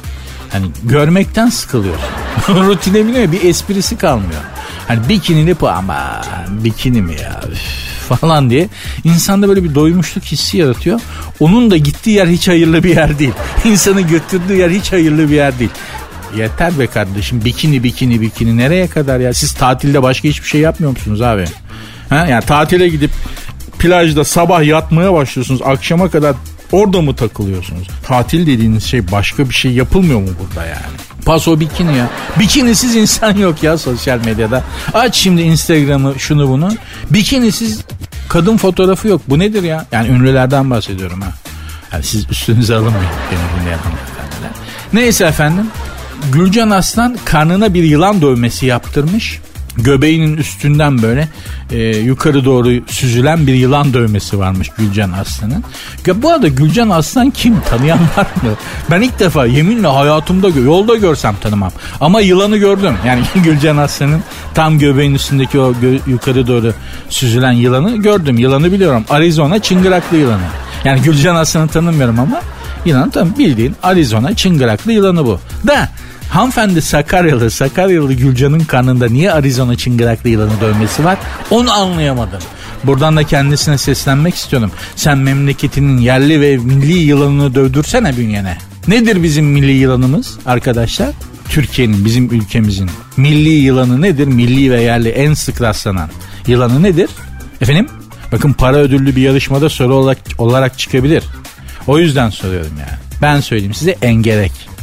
[0.52, 1.96] hani görmekten sıkılıyor.
[2.50, 4.42] Rutine biniyor bir esprisi kalmıyor.
[4.88, 7.60] Hani bikinili po ama bikini mi ya üf,
[8.20, 8.70] falan diye
[9.04, 11.00] insanda böyle bir doymuşluk hissi yaratıyor.
[11.40, 13.34] Onun da gittiği yer hiç hayırlı bir yer değil.
[13.66, 15.72] İnsanı götürdüğü yer hiç hayırlı bir yer değil.
[16.38, 20.92] Yeter be kardeşim bikini bikini bikini nereye kadar ya siz tatilde başka hiçbir şey yapmıyor
[20.92, 21.46] musunuz abi?
[22.10, 22.28] Ha?
[22.30, 23.12] Yani tatile gidip
[23.80, 26.36] plajda sabah yatmaya başlıyorsunuz akşama kadar
[26.72, 27.88] orada mı takılıyorsunuz?
[28.04, 30.96] Tatil dediğiniz şey başka bir şey yapılmıyor mu burada yani?
[31.26, 32.10] Paso bikini ya.
[32.40, 34.64] Bikinisiz insan yok ya sosyal medyada.
[34.94, 36.70] Aç şimdi Instagram'ı şunu bunu.
[37.10, 37.82] Bikinisiz
[38.30, 39.22] kadın fotoğrafı yok.
[39.28, 39.86] Bu nedir ya?
[39.92, 41.34] Yani ünlülerden bahsediyorum ha.
[41.94, 44.52] Yani siz üstünüze alınmayın beni dinleyen hanımefendiler.
[44.94, 45.68] Neyse efendim.
[46.32, 49.40] Gülcan Aslan karnına bir yılan dövmesi yaptırmış.
[49.78, 51.28] Göbeğinin üstünden böyle
[51.72, 55.64] e, yukarı doğru süzülen bir yılan dövmesi varmış Gülcan Aslan'ın.
[56.06, 57.56] Ya bu arada Gülcan Aslan kim?
[57.70, 58.50] Tanıyan var mı?
[58.92, 61.72] Ben ilk defa yeminle hayatımda yolda görsem tanımam.
[62.02, 62.94] Ama yılanı gördüm.
[63.08, 66.74] Yani Gülcan Aslan'ın tam göbeğin üstündeki o gö- yukarı doğru
[67.10, 68.38] süzülen yılanı gördüm.
[68.38, 69.06] Yılanı biliyorum.
[69.10, 70.42] Arizona çıngıraklı yılanı.
[70.86, 72.42] Yani Gülcan Aslan'ı tanımıyorum ama
[72.86, 75.40] yılan tam bildiğin Arizona çıngıraklı yılanı bu.
[75.68, 75.90] Da
[76.36, 81.18] Hanımefendi Sakaryalı, Sakaryalı Gülcan'ın karnında niye Arizona çıngıraklı yılanı dövmesi var?
[81.50, 82.40] Onu anlayamadım.
[82.84, 84.72] Buradan da kendisine seslenmek istiyorum.
[84.96, 88.58] Sen memleketinin yerli ve milli yılanını dövdürsene bünyene.
[88.88, 91.10] Nedir bizim milli yılanımız arkadaşlar?
[91.50, 94.28] Türkiye'nin, bizim ülkemizin milli yılanı nedir?
[94.28, 96.10] Milli ve yerli en sık rastlanan
[96.48, 97.10] yılanı nedir?
[97.62, 97.88] Efendim?
[98.32, 101.24] Bakın para ödüllü bir yarışmada soru olarak, olarak çıkabilir.
[101.88, 103.00] O yüzden soruyorum yani.
[103.22, 104.75] Ben söyleyeyim size engerek.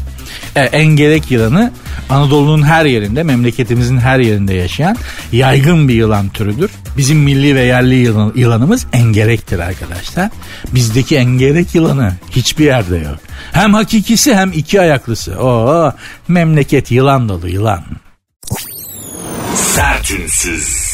[0.57, 1.73] E, engerek yılanı
[2.09, 4.97] Anadolu'nun her yerinde, memleketimizin her yerinde yaşayan
[5.33, 6.71] yaygın bir yılan türüdür.
[6.97, 10.31] Bizim milli ve yerli yılan, yılanımız engerektir arkadaşlar.
[10.75, 13.19] Bizdeki engerek yılanı hiçbir yerde yok.
[13.53, 15.39] Hem hakikisi hem iki ayaklısı.
[15.39, 15.93] Oo,
[16.29, 17.83] memleket yılan dolu yılan.
[19.55, 20.93] Sertünsüz.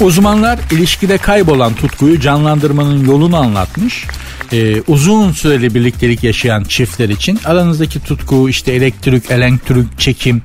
[0.00, 4.06] Uzmanlar ilişkide kaybolan tutkuyu canlandırmanın yolunu anlatmış.
[4.52, 10.42] Ee, uzun süreli birliktelik yaşayan çiftler için aranızdaki tutku işte elektrik, elektrik, çekim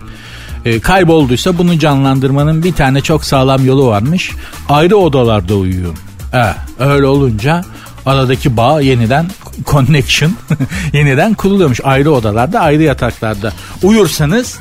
[0.65, 4.31] e, kaybolduysa bunu canlandırmanın bir tane çok sağlam yolu varmış.
[4.69, 5.95] Ayrı odalarda uyuyun.
[6.33, 6.43] E,
[6.79, 7.65] öyle olunca
[8.05, 9.27] aradaki bağ yeniden
[9.65, 10.31] connection
[10.93, 11.79] yeniden kuruluyormuş.
[11.83, 14.59] Ayrı odalarda, ayrı yataklarda uyursanız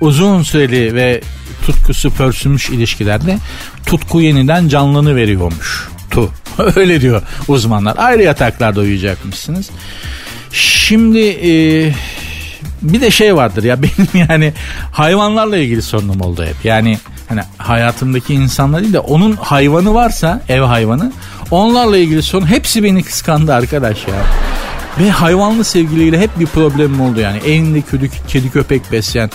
[0.00, 1.20] uzun süreli ve
[1.66, 3.38] tutkusu pörsümüş ilişkilerde
[3.86, 5.88] tutku yeniden canlını veriyormuş.
[6.10, 6.30] Tu.
[6.76, 7.94] Öyle diyor uzmanlar.
[7.98, 9.70] Ayrı yataklarda uyuyacakmışsınız.
[10.52, 11.50] Şimdi e,
[12.82, 14.52] bir de şey vardır ya benim yani
[14.92, 16.64] hayvanlarla ilgili sorunum oldu hep.
[16.64, 21.12] Yani hani hayatımdaki insanlar değil de onun hayvanı varsa ev hayvanı
[21.50, 24.14] onlarla ilgili sorun hepsi beni kıskandı arkadaş ya.
[24.98, 27.38] Ve hayvanlı sevgiliyle hep bir problemim oldu yani.
[27.38, 29.30] Evinde kedi, kedi köpek besleyen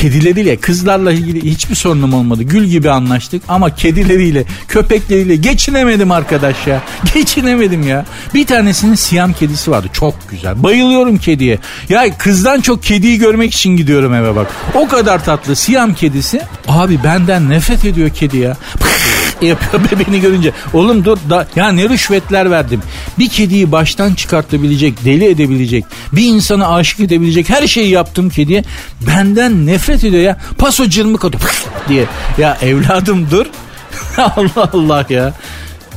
[0.00, 2.42] kedileriyle kızlarla ilgili hiçbir sorunum olmadı.
[2.42, 6.82] Gül gibi anlaştık ama kedileriyle köpekleriyle geçinemedim arkadaş ya.
[7.14, 8.06] Geçinemedim ya.
[8.34, 10.62] Bir tanesinin siyam kedisi vardı çok güzel.
[10.62, 11.58] Bayılıyorum kediye.
[11.88, 14.46] Ya kızdan çok kediyi görmek için gidiyorum eve bak.
[14.74, 16.40] O kadar tatlı siyam kedisi.
[16.68, 18.56] Abi benden nefret ediyor kedi ya.
[19.46, 20.52] yapıyor bebeğini görünce.
[20.72, 22.82] Oğlum dur da ya ne rüşvetler verdim.
[23.18, 28.64] Bir kediyi baştan çıkartabilecek, deli edebilecek, bir insanı aşık edebilecek her şeyi yaptım kediye.
[29.06, 30.38] Benden nefret ediyor ya.
[30.58, 31.42] Paso cırmık atıyor
[31.88, 32.04] diye.
[32.38, 33.46] Ya evladım dur.
[34.16, 35.34] Allah Allah ya.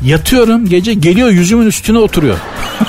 [0.05, 2.37] Yatıyorum gece geliyor yüzümün üstüne oturuyor.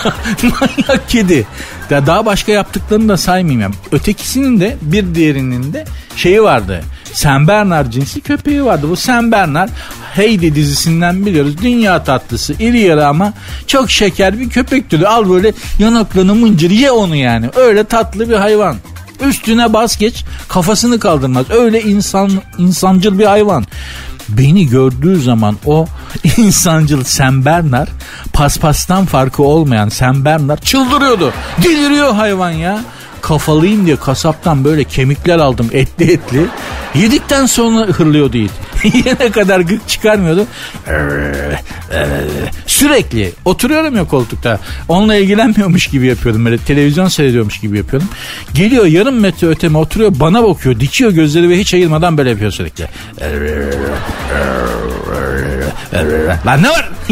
[0.43, 1.47] Manyak kedi.
[1.91, 3.61] Ya daha başka yaptıklarını da saymayayım.
[3.61, 3.75] Yani.
[3.93, 5.85] Ötekisinin de bir diğerinin de
[6.17, 6.83] şeyi vardı.
[7.15, 8.87] Sen Bernard cinsi köpeği vardı.
[8.91, 9.69] Bu Sen Bernard
[10.15, 11.55] Heidi dizisinden biliyoruz.
[11.63, 13.33] Dünya tatlısı iri yarı ama
[13.67, 15.07] çok şeker bir köpek türü.
[15.07, 17.51] Al böyle yanaklarını mıncır ye onu yani.
[17.57, 18.77] Öyle tatlı bir hayvan.
[19.29, 21.51] Üstüne bas geç kafasını kaldırmaz.
[21.51, 23.67] Öyle insan insancıl bir hayvan.
[24.29, 25.87] Beni gördüğü zaman o
[26.37, 27.89] insancıl Sen Bernard
[28.33, 31.33] paspastan farkı olmayan Sen Bernard çıldırıyordu.
[31.63, 32.81] Deliriyor hayvan ya
[33.25, 36.47] kafalıyım diye kasaptan böyle kemikler aldım etli etli.
[36.95, 38.51] Yedikten sonra hırlıyor değil.
[38.85, 40.47] Yine kadar gık çıkarmıyordu.
[42.67, 44.61] Sürekli oturuyorum ya koltukta.
[44.89, 46.45] Onunla ilgilenmiyormuş gibi yapıyordum.
[46.45, 48.09] Böyle televizyon seyrediyormuş gibi yapıyordum.
[48.55, 50.81] Geliyor yarım metre öteme oturuyor bana bakıyor.
[50.81, 52.89] Dikiyor gözleri ve hiç ayırmadan böyle yapıyor sürekli.
[56.47, 56.91] Lan ne var?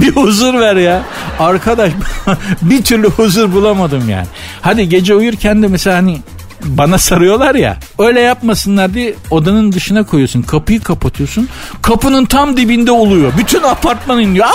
[0.00, 1.02] bir huzur ver ya.
[1.38, 1.92] Arkadaş
[2.62, 4.26] bir türlü huzur bulamadım yani.
[4.60, 6.20] Hadi gece uyurken de mesela hani
[6.64, 7.76] bana sarıyorlar ya.
[7.98, 10.42] Öyle yapmasınlar diye odanın dışına koyuyorsun.
[10.42, 11.48] Kapıyı kapatıyorsun.
[11.82, 13.32] Kapının tam dibinde oluyor.
[13.38, 14.46] Bütün apartman iniyor.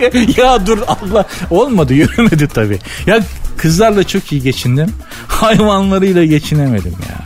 [0.36, 1.24] Ya dur Allah.
[1.50, 2.78] Olmadı yürümedi tabii.
[3.06, 3.20] Ya
[3.56, 4.92] kızlarla çok iyi geçindim.
[5.28, 7.24] Hayvanlarıyla geçinemedim ya.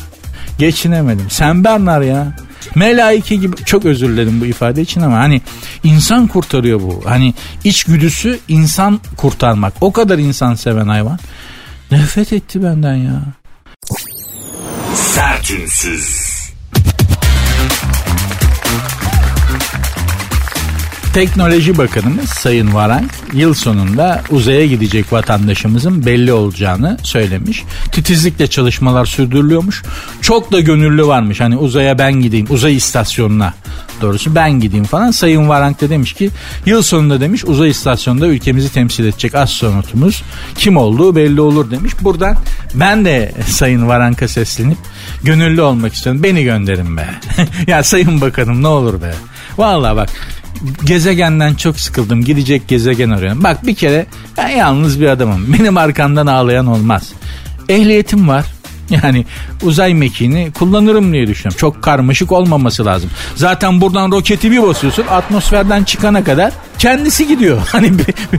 [0.58, 1.26] Geçinemedim.
[1.30, 2.36] Sen Bernard ya.
[2.74, 5.42] Melaike gibi çok özür dilerim bu ifade için ama hani
[5.84, 7.02] insan kurtarıyor bu.
[7.04, 9.74] Hani içgüdüsü insan kurtarmak.
[9.80, 11.18] O kadar insan seven hayvan.
[11.90, 13.22] Nefret etti benden ya.
[14.94, 16.31] Sertünsüz.
[21.14, 27.64] Teknoloji Bakanımız Sayın Varank yıl sonunda uzaya gidecek vatandaşımızın belli olacağını söylemiş.
[27.92, 29.82] Titizlikle çalışmalar sürdürülüyormuş.
[30.20, 31.40] Çok da gönüllü varmış.
[31.40, 33.54] Hani uzaya ben gideyim, uzay istasyonuna
[34.00, 35.10] doğrusu ben gideyim falan.
[35.10, 36.30] Sayın Varank da demiş ki
[36.66, 40.22] yıl sonunda demiş uzay istasyonunda ülkemizi temsil edecek astronotumuz
[40.54, 41.92] kim olduğu belli olur demiş.
[42.00, 42.36] Buradan
[42.74, 44.78] ben de Sayın Varank'a seslenip
[45.22, 46.22] gönüllü olmak istiyorum.
[46.22, 47.08] Beni gönderin be.
[47.66, 49.14] ya Sayın Bakanım ne olur be.
[49.58, 50.10] Vallahi bak
[50.84, 52.24] gezegenden çok sıkıldım.
[52.24, 53.44] Gidecek gezegen arıyorum.
[53.44, 55.52] Bak bir kere ben yalnız bir adamım.
[55.58, 57.12] Benim arkamdan ağlayan olmaz.
[57.68, 58.44] Ehliyetim var.
[58.90, 59.24] Yani
[59.62, 61.58] uzay mekiğini kullanırım diye düşünüyorum.
[61.58, 63.10] Çok karmaşık olmaması lazım.
[63.36, 67.60] Zaten buradan roketi bir basıyorsun atmosferden çıkana kadar kendisi gidiyor.
[67.72, 67.92] Hani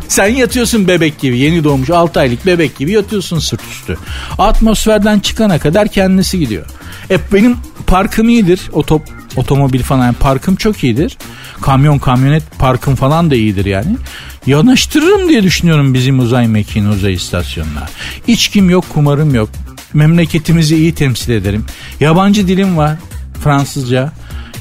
[0.08, 3.98] sen yatıyorsun bebek gibi yeni doğmuş 6 aylık bebek gibi yatıyorsun sırt üstü.
[4.38, 6.66] Atmosferden çıkana kadar kendisi gidiyor.
[7.10, 8.62] E benim parkım iyidir.
[8.74, 9.02] Otop,
[9.36, 11.18] otomobil falan yani parkım çok iyidir.
[11.64, 13.98] Kamyon kamyonet parkım falan da iyidir yani.
[14.46, 17.88] Yanaştırırım diye düşünüyorum bizim uzay mekiğini uzay istasyonuna.
[18.28, 19.50] İçkim yok kumarım yok.
[19.94, 21.66] Memleketimizi iyi temsil ederim.
[22.00, 22.98] Yabancı dilim var.
[23.44, 24.12] Fransızca.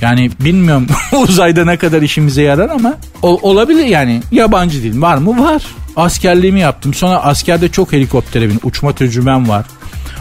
[0.01, 4.23] Yani bilmiyorum uzayda ne kadar işimize yarar ama o, olabilir yani.
[4.33, 5.45] Yabancı dil var mı?
[5.45, 5.63] Var.
[5.97, 6.95] Askerliğimi yaptım.
[6.95, 8.61] Sonra askerde çok helikoptere bin.
[8.63, 9.67] Uçma tecrübem var.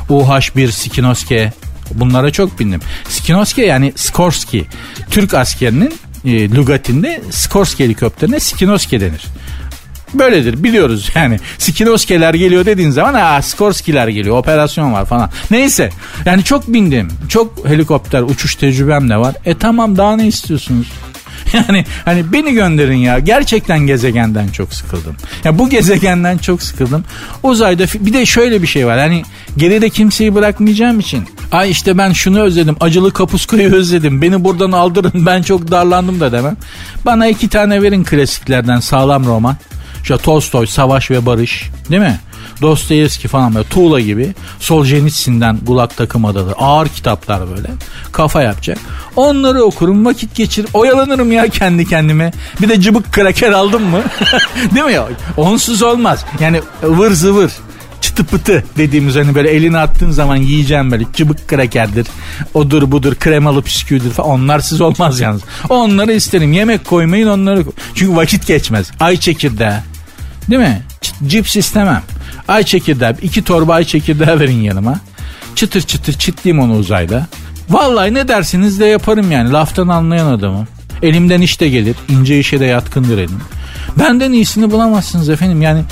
[0.10, 1.54] UH-1 Skinoske
[1.94, 2.82] Bunlara çok bindim.
[3.10, 4.63] Skinoske yani Skorsky.
[5.10, 5.94] Türk askerinin
[6.26, 9.22] e, lügatinde Skorsky helikopterine Skinoske denir.
[10.14, 11.40] Böyledir biliyoruz yani.
[11.58, 15.30] Skinoskeler geliyor dediğin zaman ha Skorskiler geliyor operasyon var falan.
[15.52, 15.90] Neyse
[16.26, 17.08] yani çok bindim.
[17.30, 19.36] Çok helikopter uçuş tecrübem de var.
[19.46, 20.88] E tamam daha ne istiyorsunuz?
[21.54, 23.19] Yani hani beni gönderin ya.
[23.19, 25.15] Gerçekten gezegenden çok sıkıldım.
[25.43, 27.04] Ya bu gezegenden çok sıkıldım.
[27.43, 28.99] Uzayda bir de şöyle bir şey var.
[28.99, 29.23] Hani
[29.58, 31.27] geride kimseyi bırakmayacağım için.
[31.51, 32.75] Ay işte ben şunu özledim.
[32.80, 34.21] Acılı kapuskayı özledim.
[34.21, 35.25] Beni buradan aldırın.
[35.25, 36.58] Ben çok darlandım da demem.
[37.06, 39.56] Bana iki tane verin klasiklerden sağlam roman.
[40.01, 42.19] İşte Tolstoy, Savaş ve Barış değil mi?
[42.62, 47.67] Dostoyevski falan böyle Tuğla gibi Soljenitsin'den Gulag Takım Adaları ağır kitaplar böyle
[48.12, 48.78] kafa yapacak.
[49.15, 52.32] Onları okurum vakit geçir oyalanırım ya kendi kendime.
[52.62, 54.02] Bir de cıbık kraker aldım mı?
[54.76, 55.08] Değil mi ya?
[55.38, 56.26] Onsuz olmaz.
[56.39, 57.52] Yani ıvır zıvır
[58.02, 62.08] çıtı pıtı dediğimiz hani böyle elini attığın zaman yiyeceğim böyle cıbık krakerdir.
[62.54, 64.30] Odur budur kremalı bisküvidir falan.
[64.30, 65.41] Onlarsız olmaz yalnız.
[65.69, 66.54] Onları isterim.
[66.54, 67.65] Yemek koymayın onları.
[67.95, 68.91] Çünkü vakit geçmez.
[69.00, 69.74] Ay çekirdeği.
[70.50, 70.82] Değil mi?
[71.28, 72.04] Cips istemem.
[72.52, 75.00] Ay çekirdeği, iki torba ay çekirdeği verin yanıma.
[75.56, 77.28] Çıtır çıtır çitleyeyim onu uzayda.
[77.70, 79.52] Vallahi ne dersiniz de yaparım yani.
[79.52, 80.68] Laftan anlayan adamım.
[81.04, 81.96] Elimden iş de gelir.
[82.10, 83.42] ince işe de yatkındır elim.
[84.00, 85.62] Benden iyisini bulamazsınız efendim.
[85.62, 85.84] Yani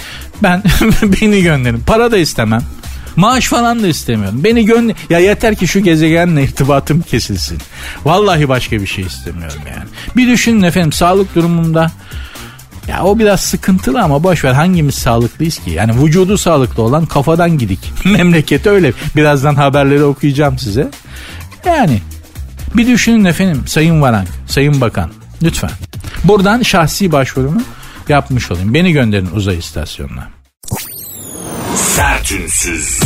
[0.43, 0.63] ben
[1.21, 1.83] beni gönderin.
[1.87, 2.61] Para da istemem.
[3.15, 4.43] Maaş falan da istemiyorum.
[4.43, 4.95] Beni gönder...
[5.09, 7.57] Ya yeter ki şu gezegenle irtibatım kesilsin.
[8.05, 9.89] Vallahi başka bir şey istemiyorum yani.
[10.15, 11.91] Bir düşünün efendim sağlık durumumda
[12.89, 15.71] ya o biraz sıkıntılı ama boş hangimiz sağlıklıyız ki?
[15.71, 17.79] Yani vücudu sağlıklı olan kafadan gidik.
[18.05, 18.93] Memleket öyle.
[19.15, 20.89] Birazdan haberleri okuyacağım size.
[21.65, 22.01] Yani
[22.75, 25.11] bir düşünün efendim Sayın Varank, Sayın Bakan
[25.43, 25.71] lütfen.
[26.23, 27.61] Buradan şahsi başvurumu
[28.09, 28.73] yapmış olayım.
[28.73, 30.27] Beni gönderin uzay istasyonuna.
[31.75, 32.99] Sertünsüz.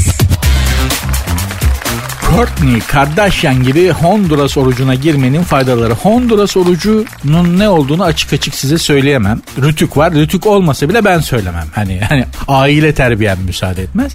[2.35, 5.93] Courtney Kardashian gibi Honduras orucuna girmenin faydaları.
[5.93, 9.41] Honduras orucunun ne olduğunu açık açık size söyleyemem.
[9.61, 10.13] Rütük var.
[10.13, 11.67] Rütük olmasa bile ben söylemem.
[11.75, 14.11] Hani hani aile terbiyem müsaade etmez.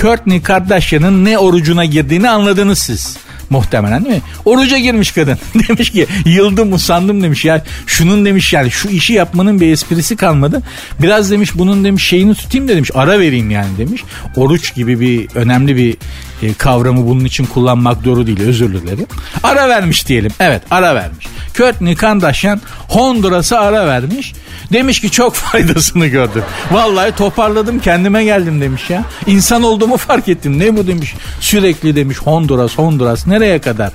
[0.00, 3.16] Courtney Kardashian'ın ne orucuna girdiğini anladınız siz.
[3.50, 4.22] Muhtemelen değil mi?
[4.44, 5.38] Oruca girmiş kadın.
[5.68, 7.44] demiş ki yıldım usandım demiş.
[7.44, 10.62] Ya şunun demiş yani şu işi yapmanın bir esprisi kalmadı.
[11.02, 14.04] Biraz demiş bunun demiş şeyini tutayım da demiş ara vereyim yani demiş.
[14.36, 15.96] Oruç gibi bir önemli bir
[16.44, 19.06] e, kavramı bunun için kullanmak doğru değil özür dilerim.
[19.42, 20.30] Ara vermiş diyelim.
[20.40, 21.26] Evet ara vermiş.
[21.54, 24.34] Courtney Kardashian Honduras'a ara vermiş.
[24.72, 26.42] Demiş ki çok faydasını gördüm.
[26.70, 29.04] Vallahi toparladım kendime geldim demiş ya.
[29.26, 30.58] İnsan olduğumu fark ettim.
[30.58, 31.14] Ne bu demiş.
[31.40, 33.92] Sürekli demiş Honduras Honduras nereye kadar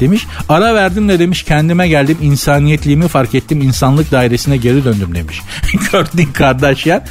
[0.00, 0.26] demiş.
[0.48, 5.40] Ara verdim de demiş kendime geldim insaniyetliğimi fark ettim insanlık dairesine geri döndüm demiş.
[5.90, 7.02] Courtney Kardashian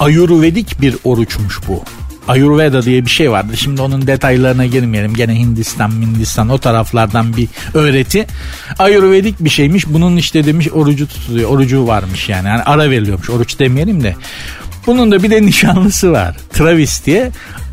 [0.00, 1.84] Ayurvedik bir oruçmuş bu.
[2.28, 3.56] Ayurveda diye bir şey vardı.
[3.56, 5.14] Şimdi onun detaylarına girmeyelim.
[5.14, 8.26] Gene Hindistan, Hindistan o taraflardan bir öğreti.
[8.78, 9.86] Ayurvedik bir şeymiş.
[9.86, 11.50] Bunun işte demiş orucu tutuluyor.
[11.50, 12.48] Orucu varmış yani.
[12.48, 13.30] yani ara veriliyormuş.
[13.30, 14.16] Oruç demeyelim de.
[14.86, 16.36] Bunun da bir de nişanlısı var.
[16.52, 17.30] Travis diye.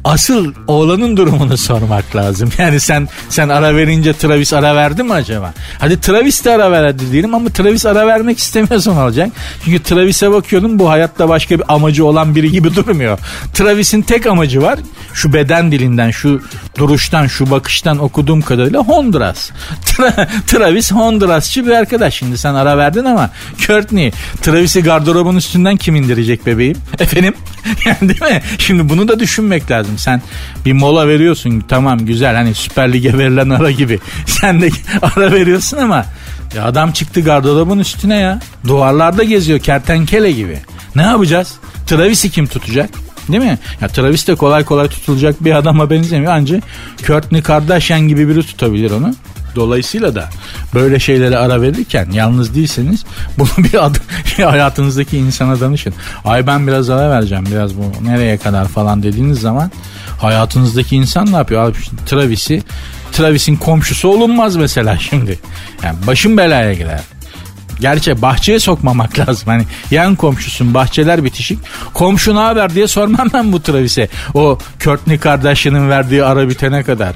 [0.07, 2.49] Asıl oğlanın durumunu sormak lazım.
[2.57, 5.53] Yani sen sen ara verince Travis ara verdi mi acaba?
[5.79, 9.29] Hadi Travis de ara verdi diyelim ama Travis ara vermek istemiyorsa ne olacak?
[9.65, 13.19] Çünkü Travis'e bakıyorum bu hayatta başka bir amacı olan biri gibi durmuyor.
[13.53, 14.79] Travis'in tek amacı var.
[15.13, 16.41] Şu beden dilinden, şu
[16.77, 19.51] duruştan, şu bakıştan okuduğum kadarıyla Honduras.
[19.85, 22.13] Tra- Travis Hondurasçı bir arkadaş.
[22.13, 23.29] Şimdi sen ara verdin ama
[23.67, 26.77] Courtney Travis'i gardırobun üstünden kim indirecek bebeğim?
[26.99, 27.33] Efendim?
[27.85, 28.41] Yani değil mi?
[28.57, 29.96] Şimdi bunu da düşünmek lazım.
[29.97, 30.21] Sen
[30.65, 33.99] bir mola veriyorsun tamam güzel hani Süper Lig'e verilen ara gibi.
[34.25, 34.69] Sen de
[35.01, 36.05] ara veriyorsun ama
[36.55, 38.39] ya adam çıktı gardırobun üstüne ya.
[38.67, 40.59] Duvarlarda geziyor kertenkele gibi.
[40.95, 41.53] Ne yapacağız?
[41.87, 42.89] Travis'i kim tutacak?
[43.29, 43.57] Değil mi?
[43.81, 46.33] Ya Travis de kolay kolay tutulacak bir adama benzemiyor.
[46.33, 46.63] Ancak
[47.07, 49.15] Courtney Kardashian gibi biri tutabilir onu.
[49.57, 50.29] Dolayısıyla da
[50.73, 53.03] böyle şeylere ara verirken yalnız değilseniz
[53.37, 53.99] bunu bir adı,
[54.43, 55.93] hayatınızdaki insana danışın.
[56.25, 59.71] Ay ben biraz ara vereceğim biraz bu nereye kadar falan dediğiniz zaman
[60.19, 61.63] hayatınızdaki insan ne yapıyor?
[61.63, 62.63] Abi Travis'i
[63.11, 65.39] Travis'in komşusu olunmaz mesela şimdi.
[65.83, 67.01] Yani başım belaya girer.
[67.79, 69.43] Gerçi bahçeye sokmamak lazım.
[69.45, 71.59] Hani yan komşusun bahçeler bitişik.
[71.93, 74.07] Komşu ne haber diye sormam ben bu Travis'e.
[74.33, 77.15] O Courtney Kardashian'ın verdiği ara bitene kadar.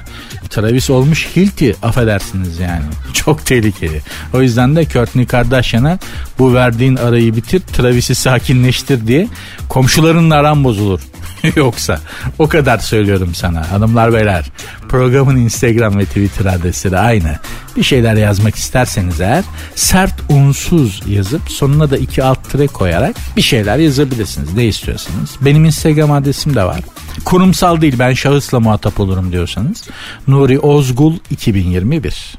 [0.50, 2.84] Travis olmuş Hilti affedersiniz yani.
[3.12, 4.00] Çok tehlikeli.
[4.34, 5.98] O yüzden de Courtney Kardashian'a
[6.38, 9.28] bu verdiğin arayı bitir Travis'i sakinleştir diye
[9.68, 11.00] komşularınla aran bozulur.
[11.56, 12.00] Yoksa
[12.38, 14.44] o kadar söylüyorum sana hanımlar beyler.
[14.88, 17.38] Programın Instagram ve Twitter adresleri aynı.
[17.76, 23.42] Bir şeyler yazmak isterseniz eğer sert unsuz yazıp sonuna da iki alt tire koyarak bir
[23.42, 24.54] şeyler yazabilirsiniz.
[24.54, 25.30] Ne istiyorsanız.
[25.40, 26.80] Benim Instagram adresim de var.
[27.24, 29.84] Kurumsal değil ben şahısla muhatap olurum diyorsanız.
[30.28, 32.38] Nuri Ozgul 2021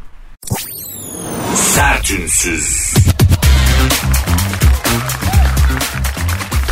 [1.56, 2.94] Sertünsüz.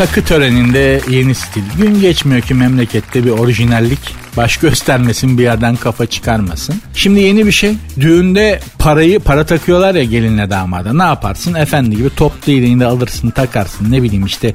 [0.01, 1.61] Takı töreninde yeni stil.
[1.77, 3.99] Gün geçmiyor ki memlekette bir orijinallik
[4.37, 6.75] baş göstermesin bir yerden kafa çıkarmasın.
[6.93, 7.73] Şimdi yeni bir şey.
[7.99, 10.93] Düğünde parayı para takıyorlar ya gelinle damada.
[10.93, 11.53] Ne yaparsın?
[11.53, 14.53] Efendi gibi toplu iğneğini alırsın takarsın ne bileyim işte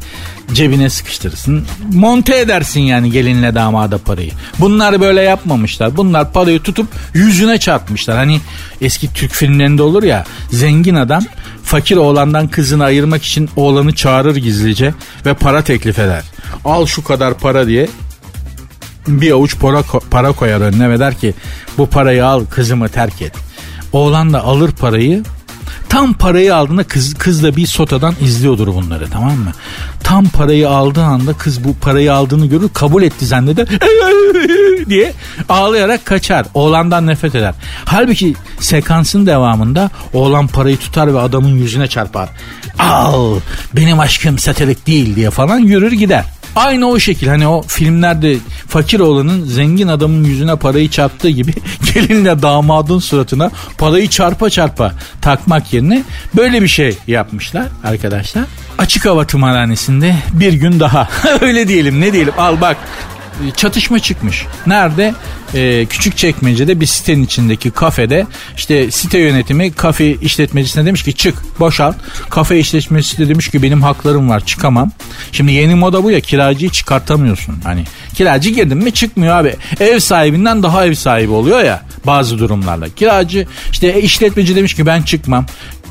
[0.52, 1.64] cebine sıkıştırırsın.
[1.92, 4.30] Monte edersin yani gelinle damada parayı.
[4.58, 5.96] Bunlar böyle yapmamışlar.
[5.96, 8.16] Bunlar parayı tutup yüzüne çarpmışlar.
[8.16, 8.40] Hani
[8.80, 11.22] eski Türk filmlerinde olur ya zengin adam
[11.66, 14.94] fakir oğlandan kızını ayırmak için oğlanı çağırır gizlice
[15.26, 16.24] ve para teklif eder.
[16.64, 17.88] Al şu kadar para diye
[19.08, 21.34] bir avuç para, para koyar önüne ve der ki
[21.78, 23.32] bu parayı al kızımı terk et.
[23.92, 25.22] Oğlan da alır parayı
[25.88, 29.52] Tam parayı aldığında kız, kız da bir sotadan izliyordur bunları tamam mı?
[30.02, 33.66] Tam parayı aldığı anda kız bu parayı aldığını görür kabul etti zanneder.
[34.88, 35.12] diye
[35.48, 36.46] ağlayarak kaçar.
[36.54, 37.54] Oğlandan nefret eder.
[37.84, 42.28] Halbuki sekansın devamında oğlan parayı tutar ve adamın yüzüne çarpar.
[42.78, 43.36] Al
[43.76, 46.24] benim aşkım satelit değil diye falan yürür gider.
[46.56, 48.36] Aynı o şekil hani o filmlerde
[48.68, 51.54] fakir oğlanın zengin adamın yüzüne parayı çarptığı gibi
[51.94, 54.92] gelinle damadın suratına parayı çarpa çarpa
[55.22, 56.04] takmak yerine
[56.36, 58.44] böyle bir şey yapmışlar arkadaşlar.
[58.78, 61.08] Açık hava tımarhanesinde bir gün daha
[61.40, 62.76] öyle diyelim ne diyelim al bak
[63.56, 64.46] çatışma çıkmış.
[64.66, 65.14] Nerede?
[65.54, 71.60] Ee, küçük çekmecede bir sitenin içindeki kafede işte site yönetimi kafe işletmecisine demiş ki çık
[71.60, 71.96] boşalt.
[72.30, 74.90] Kafe işletmecisi de demiş ki benim haklarım var çıkamam.
[75.32, 77.54] Şimdi yeni moda bu ya kiracıyı çıkartamıyorsun.
[77.64, 79.56] Hani kiracı girdin mi çıkmıyor abi.
[79.80, 82.88] Ev sahibinden daha ev sahibi oluyor ya bazı durumlarla.
[82.88, 85.46] Kiracı işte işletmeci demiş ki ben çıkmam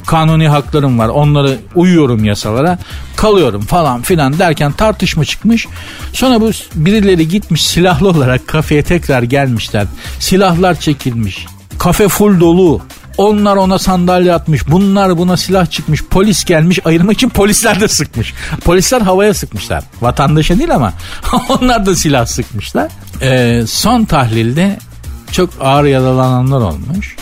[0.05, 2.77] kanuni haklarım var onları uyuyorum yasalara
[3.15, 5.67] kalıyorum falan filan derken tartışma çıkmış.
[6.13, 9.87] Sonra bu birileri gitmiş silahlı olarak kafeye tekrar gelmişler.
[10.19, 11.45] Silahlar çekilmiş.
[11.77, 12.81] Kafe full dolu.
[13.17, 14.67] Onlar ona sandalye atmış.
[14.67, 16.03] Bunlar buna silah çıkmış.
[16.03, 18.33] Polis gelmiş ayırmak için polisler de sıkmış.
[18.65, 19.83] Polisler havaya sıkmışlar.
[20.01, 20.93] Vatandaşa değil ama
[21.49, 22.91] onlar da silah sıkmışlar.
[23.21, 24.79] Ee, son tahlilde
[25.31, 27.15] çok ağır yaralananlar olmuş.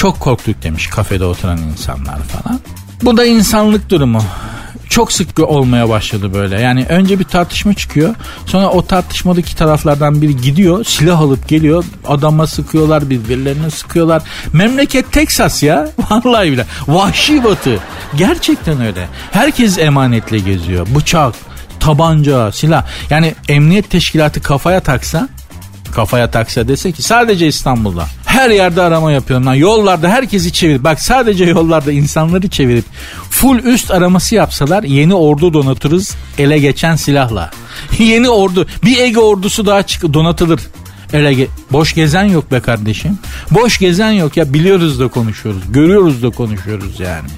[0.00, 2.60] Çok korktuk demiş kafede oturan insanlar falan.
[3.02, 4.22] Bu da insanlık durumu.
[4.88, 6.60] Çok sık olmaya başladı böyle.
[6.60, 8.14] Yani önce bir tartışma çıkıyor.
[8.46, 10.84] Sonra o tartışmadaki taraflardan biri gidiyor.
[10.84, 11.84] Silah alıp geliyor.
[12.08, 14.22] Adama sıkıyorlar birbirlerine sıkıyorlar.
[14.52, 15.90] Memleket Teksas ya.
[16.10, 16.66] Vallahi bile.
[16.88, 17.78] Vahşi batı.
[18.16, 19.08] Gerçekten öyle.
[19.30, 20.86] Herkes emanetle geziyor.
[20.94, 21.34] Bıçak,
[21.80, 22.86] tabanca, silah.
[23.10, 25.28] Yani emniyet teşkilatı kafaya taksa
[25.94, 31.00] kafaya taksa dese ki sadece İstanbul'da her yerde arama yapıyorum lan yollarda herkesi çevirip bak
[31.00, 32.84] sadece yollarda insanları çevirip
[33.30, 37.50] full üst araması yapsalar yeni ordu donatırız ele geçen silahla.
[37.98, 40.60] yeni ordu bir Ege ordusu daha çık donatılır.
[41.12, 43.18] Ele ge- boş gezen yok be kardeşim.
[43.50, 45.62] Boş gezen yok ya biliyoruz da konuşuyoruz.
[45.72, 47.28] Görüyoruz da konuşuyoruz yani.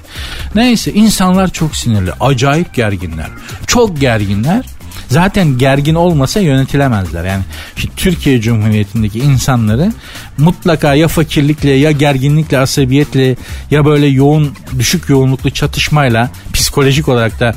[0.55, 2.11] Neyse insanlar çok sinirli.
[2.19, 3.27] Acayip gerginler.
[3.67, 4.65] Çok gerginler.
[5.13, 7.25] Zaten gergin olmasa yönetilemezler.
[7.25, 7.43] Yani
[7.75, 9.93] şimdi Türkiye Cumhuriyeti'ndeki insanları
[10.37, 13.35] mutlaka ya fakirlikle ya gerginlikle, asabiyetle
[13.71, 17.55] ya böyle yoğun, düşük yoğunluklu çatışmayla psikolojik olarak da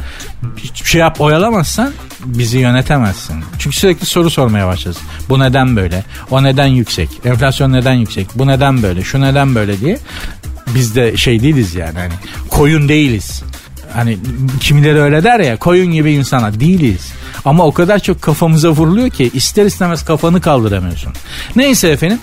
[0.85, 1.93] şey yap oyalamazsan
[2.25, 3.37] bizi yönetemezsin.
[3.59, 4.99] Çünkü sürekli soru sormaya başlarız.
[5.29, 6.05] Bu neden böyle?
[6.31, 7.09] O neden yüksek?
[7.25, 8.27] Enflasyon neden yüksek?
[8.35, 9.03] Bu neden böyle?
[9.03, 9.99] Şu neden böyle diye.
[10.75, 12.13] Biz de şey değiliz yani hani
[12.49, 13.43] koyun değiliz.
[13.97, 14.19] Hani
[14.61, 17.13] kimileri öyle der ya koyun gibi insana değiliz.
[17.45, 21.13] Ama o kadar çok kafamıza vuruluyor ki ister istemez kafanı kaldıramıyorsun.
[21.57, 22.19] Neyse efendim.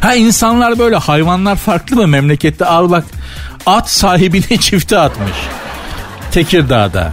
[0.00, 3.04] Ha insanlar böyle hayvanlar farklı mı memlekette al bak
[3.66, 5.36] at sahibine çifte atmış.
[6.30, 7.12] Tekirdağ'da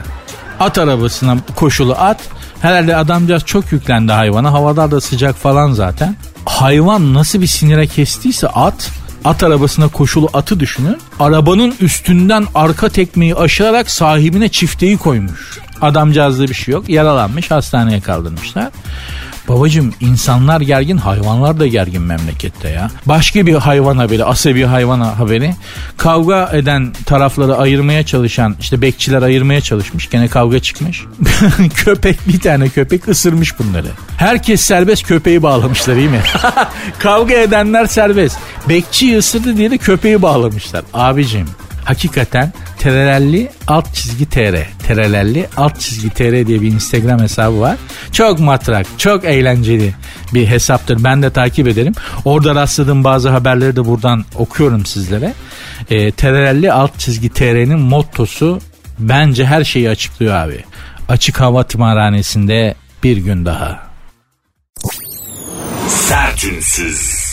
[0.59, 2.19] at arabasına koşulu at
[2.61, 6.15] herhalde adamcağız çok yüklendi hayvana havada da sıcak falan zaten.
[6.45, 8.91] Hayvan nasıl bir sinire kestiyse at
[9.27, 10.97] at arabasına koşulu atı düşünün.
[11.19, 15.59] Arabanın üstünden arka tekmeyi aşarak sahibine çifteyi koymuş.
[15.81, 16.89] Adamcağızda bir şey yok.
[16.89, 18.71] Yaralanmış hastaneye kaldırmışlar.
[19.47, 22.91] Babacım insanlar gergin hayvanlar da gergin memlekette ya.
[23.05, 25.55] Başka bir hayvan haberi asabi hayvan haberi.
[25.97, 30.09] Kavga eden tarafları ayırmaya çalışan işte bekçiler ayırmaya çalışmış.
[30.09, 31.03] Gene kavga çıkmış.
[31.75, 33.87] köpek bir tane köpek ısırmış bunları.
[34.17, 36.21] Herkes serbest köpeği bağlamışlar iyi mi?
[36.99, 38.37] kavga edenler serbest.
[38.69, 40.83] Bekçi ısırdı diye de köpeği bağlamışlar.
[40.93, 41.47] Abicim
[41.87, 44.55] hakikaten terelelli alt çizgi tr
[44.87, 47.77] terelelli alt çizgi tr diye bir instagram hesabı var.
[48.11, 49.93] Çok matrak çok eğlenceli
[50.33, 51.03] bir hesaptır.
[51.03, 51.93] Ben de takip ederim.
[52.25, 55.33] Orada rastladığım bazı haberleri de buradan okuyorum sizlere.
[55.89, 58.59] E, terelelli alt çizgi tr'nin mottosu
[58.99, 60.63] bence her şeyi açıklıyor abi.
[61.09, 63.87] Açık hava tımarhanesinde bir gün daha.
[65.87, 67.26] Sertünsüz.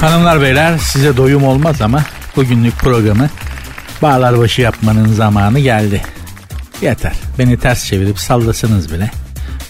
[0.00, 2.04] Hanımlar beyler size doyum olmaz ama
[2.36, 3.30] bugünlük programı
[4.02, 6.02] bağlar başı yapmanın zamanı geldi.
[6.82, 7.12] Yeter.
[7.38, 9.10] Beni ters çevirip sallasanız bile.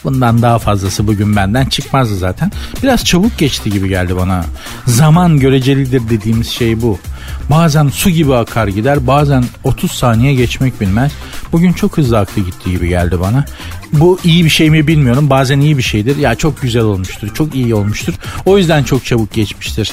[0.05, 2.53] Bundan daha fazlası bugün benden çıkmazdı zaten.
[2.83, 4.45] Biraz çabuk geçti gibi geldi bana.
[4.87, 6.99] Zaman görecelidir dediğimiz şey bu.
[7.51, 11.13] Bazen su gibi akar gider bazen 30 saniye geçmek bilmez.
[11.53, 13.45] Bugün çok hızlı aktı gitti gibi geldi bana.
[13.93, 16.17] Bu iyi bir şey mi bilmiyorum bazen iyi bir şeydir.
[16.17, 18.15] Ya çok güzel olmuştur çok iyi olmuştur.
[18.47, 19.93] O yüzden çok çabuk geçmiştir.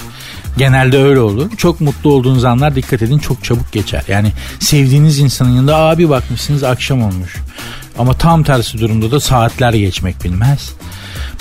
[0.58, 1.52] Genelde öyle olur.
[1.58, 4.04] Çok mutlu olduğunuz anlar dikkat edin çok çabuk geçer.
[4.08, 7.36] Yani sevdiğiniz insanın yanında abi bakmışsınız akşam olmuş.
[7.98, 10.74] Ama tam tersi durumda da saatler geçmek bilmez.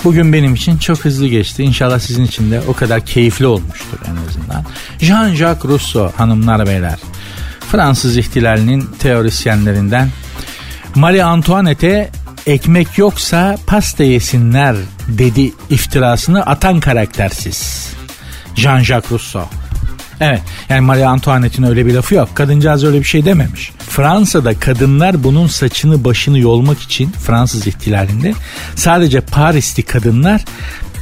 [0.03, 1.63] Bugün benim için çok hızlı geçti.
[1.63, 4.65] İnşallah sizin için de o kadar keyifli olmuştur en azından.
[4.99, 6.99] Jean-Jacques Rousseau hanımlar beyler.
[7.71, 10.09] Fransız ihtilalinin teorisyenlerinden
[10.95, 12.09] Marie Antoinette'e
[12.47, 14.75] ekmek yoksa pasta yesinler
[15.07, 17.89] dedi iftirasını atan karaktersiz.
[18.55, 19.45] Jean-Jacques Rousseau.
[20.19, 22.29] Evet yani Marie Antoinette'in öyle bir lafı yok.
[22.33, 23.71] Kadıncağız öyle bir şey dememiş.
[23.89, 28.33] Fransa'da kadınlar bunun saçını başını yolmak için Fransız ihtilalinde
[28.75, 30.45] sadece Parisli kadınlar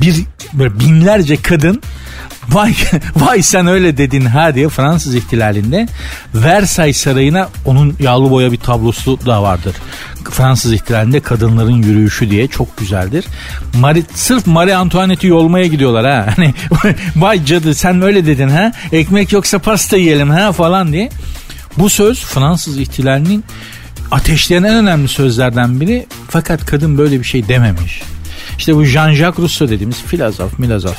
[0.01, 0.15] bir
[0.53, 1.81] böyle binlerce kadın
[2.49, 2.75] Vay,
[3.15, 5.87] vay sen öyle dedin ha diye Fransız ihtilalinde
[6.33, 9.75] Versailles Sarayı'na onun yağlı boya bir tablosu da vardır.
[10.31, 13.25] Fransız ihtilalinde kadınların yürüyüşü diye çok güzeldir.
[13.79, 16.33] Marie, sırf Marie Antoinette'i yolmaya gidiyorlar ha.
[16.35, 16.53] Hani
[17.15, 18.71] vay cadı sen öyle dedin ha.
[18.91, 21.09] Ekmek yoksa pasta yiyelim ha falan diye.
[21.77, 23.43] Bu söz Fransız ihtilalinin
[24.11, 26.05] ateşleyen en önemli sözlerden biri.
[26.29, 28.01] Fakat kadın böyle bir şey dememiş.
[28.57, 30.97] İşte bu Jean-Jacques Rousseau dediğimiz filozof, milozof.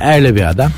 [0.00, 0.70] Öyle bir adam.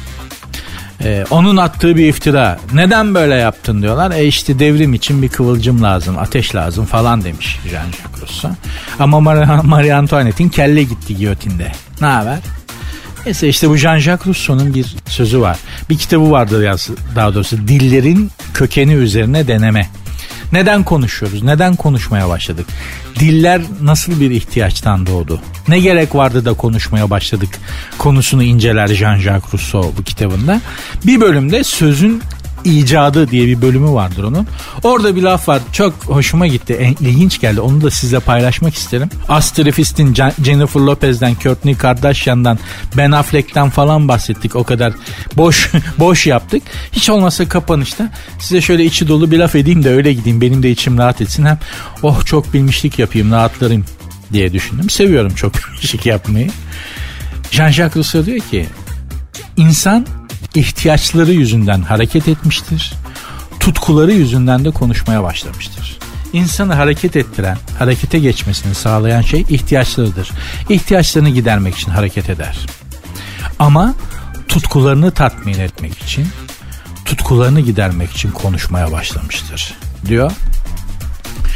[1.05, 2.59] Ee, onun attığı bir iftira.
[2.75, 4.11] Neden böyle yaptın diyorlar.
[4.11, 8.55] E işte devrim için bir kıvılcım lazım, ateş lazım falan demiş Jean-Jacques Rousseau.
[8.99, 9.21] Ama
[9.63, 11.73] Marie, Antoinette'in kelle gitti giyotinde.
[12.01, 12.39] Ne haber?
[13.27, 15.59] Neyse işte bu Jean-Jacques Rousseau'nun bir sözü var.
[15.91, 16.77] Bir kitabı vardır ya
[17.17, 19.89] daha doğrusu dillerin kökeni üzerine deneme.
[20.53, 21.43] Neden konuşuyoruz?
[21.43, 22.67] Neden konuşmaya başladık?
[23.21, 25.41] Diller nasıl bir ihtiyaçtan doğdu?
[25.69, 27.59] Ne gerek vardı da konuşmaya başladık?
[27.99, 30.61] Konusunu inceler Jean-Jacques Rousseau bu kitabında.
[31.07, 32.23] Bir bölümde sözün
[32.67, 34.47] icadı diye bir bölümü vardır onun.
[34.83, 39.09] Orada bir laf var çok hoşuma gitti en ilginç geldi onu da size paylaşmak isterim.
[39.29, 40.15] Astrofist'in
[40.45, 42.59] Jennifer Lopez'den, Kourtney Kardashian'dan,
[42.97, 44.93] Ben Affleck'ten falan bahsettik o kadar
[45.37, 46.63] boş boş yaptık.
[46.93, 50.71] Hiç olmazsa kapanışta size şöyle içi dolu bir laf edeyim de öyle gideyim benim de
[50.71, 51.59] içim rahat etsin hem
[52.03, 53.85] oh çok bilmişlik yapayım rahatlarım
[54.33, 54.91] diye düşündüm.
[54.91, 56.51] Seviyorum çok bilmişlik yapmayı.
[57.51, 58.67] Jean-Jacques Rousseau diyor ki
[59.57, 60.07] insan
[60.55, 62.93] ihtiyaçları yüzünden hareket etmiştir.
[63.61, 65.99] Tutkuları yüzünden de konuşmaya başlamıştır.
[66.33, 70.31] İnsanı hareket ettiren, harekete geçmesini sağlayan şey ihtiyaçlarıdır.
[70.69, 72.57] İhtiyaçlarını gidermek için hareket eder.
[73.59, 73.95] Ama
[74.49, 76.29] tutkularını tatmin etmek için,
[77.05, 79.75] tutkularını gidermek için konuşmaya başlamıştır
[80.07, 80.33] diyor.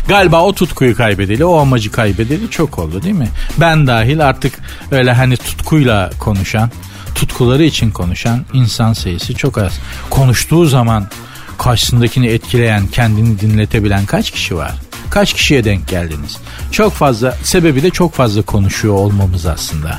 [0.09, 3.29] Galiba o tutkuyu kaybedeli, o amacı kaybedeli çok oldu değil mi?
[3.61, 4.59] Ben dahil artık
[4.91, 6.71] öyle hani tutkuyla konuşan,
[7.21, 9.73] tutkuları için konuşan insan sayısı çok az.
[10.11, 11.07] Konuştuğu zaman
[11.59, 14.73] karşısındakini etkileyen, kendini dinletebilen kaç kişi var?
[15.11, 16.37] Kaç kişiye denk geldiniz?
[16.73, 19.99] Çok fazla, sebebi de çok fazla konuşuyor olmamız aslında.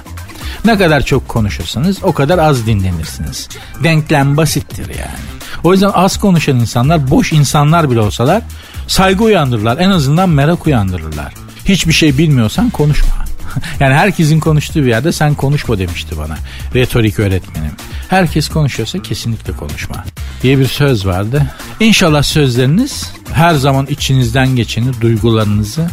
[0.65, 3.49] Ne kadar çok konuşursanız o kadar az dinlenirsiniz.
[3.83, 5.21] Denklem basittir yani.
[5.63, 8.41] O yüzden az konuşan insanlar boş insanlar bile olsalar
[8.87, 9.77] saygı uyandırırlar.
[9.77, 11.33] En azından merak uyandırırlar.
[11.65, 13.30] Hiçbir şey bilmiyorsan konuşma.
[13.79, 16.37] yani herkesin konuştuğu bir yerde sen konuşma demişti bana.
[16.75, 17.71] Retorik öğretmenim.
[18.09, 20.05] Herkes konuşuyorsa kesinlikle konuşma
[20.43, 21.45] diye bir söz vardı.
[21.79, 25.89] İnşallah sözleriniz her zaman içinizden geçeni, duygularınızı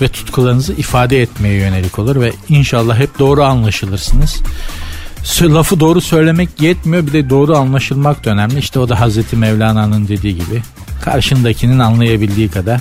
[0.00, 4.42] ve tutkularınızı ifade etmeye yönelik olur ve inşallah hep doğru anlaşılırsınız.
[5.42, 8.58] Lafı doğru söylemek yetmiyor bir de doğru anlaşılmak da önemli.
[8.58, 10.62] İşte o da Hazreti Mevlana'nın dediği gibi
[11.04, 12.80] karşındakinin anlayabildiği kadar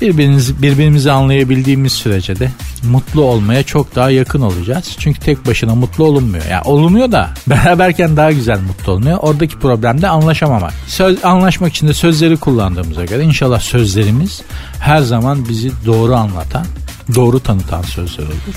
[0.00, 2.50] birbirimizi, birbirimizi anlayabildiğimiz sürece de
[2.90, 4.96] mutlu olmaya çok daha yakın olacağız.
[4.98, 6.44] Çünkü tek başına mutlu olunmuyor.
[6.50, 9.18] Yani olunuyor da beraberken daha güzel mutlu olmuyor.
[9.20, 10.72] Oradaki problem de anlaşamamak.
[10.86, 14.42] Söz, anlaşmak için de sözleri kullandığımıza göre inşallah sözlerimiz
[14.80, 16.66] her zaman bizi doğru anlatan,
[17.14, 18.56] doğru tanıtan sözler olur.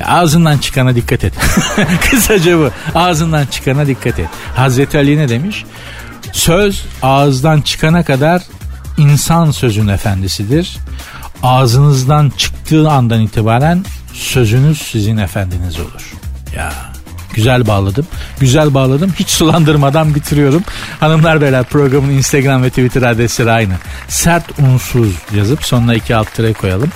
[0.00, 1.32] Ya ağzından çıkana dikkat et.
[2.10, 2.70] Kısaca bu.
[2.94, 4.28] Ağzından çıkana dikkat et.
[4.56, 5.64] Hazreti Ali ne demiş?
[6.32, 8.42] Söz ağızdan çıkana kadar
[8.98, 10.76] insan sözün efendisidir.
[11.42, 16.12] Ağzınızdan çıktığı andan itibaren sözünüz sizin efendiniz olur.
[16.56, 16.72] Ya
[17.34, 18.06] güzel bağladım.
[18.40, 19.12] Güzel bağladım.
[19.18, 20.62] Hiç sulandırmadan bitiriyorum.
[21.00, 23.74] Hanımlar beyler programın Instagram ve Twitter adresleri aynı.
[24.08, 26.90] Sert unsuz yazıp sonuna iki alt tire koyalım.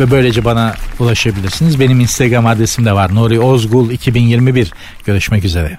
[0.00, 1.80] Ve böylece bana ulaşabilirsiniz.
[1.80, 3.14] Benim Instagram adresim de var.
[3.14, 4.72] Nuri Ozgul 2021.
[5.06, 5.78] Görüşmek üzere.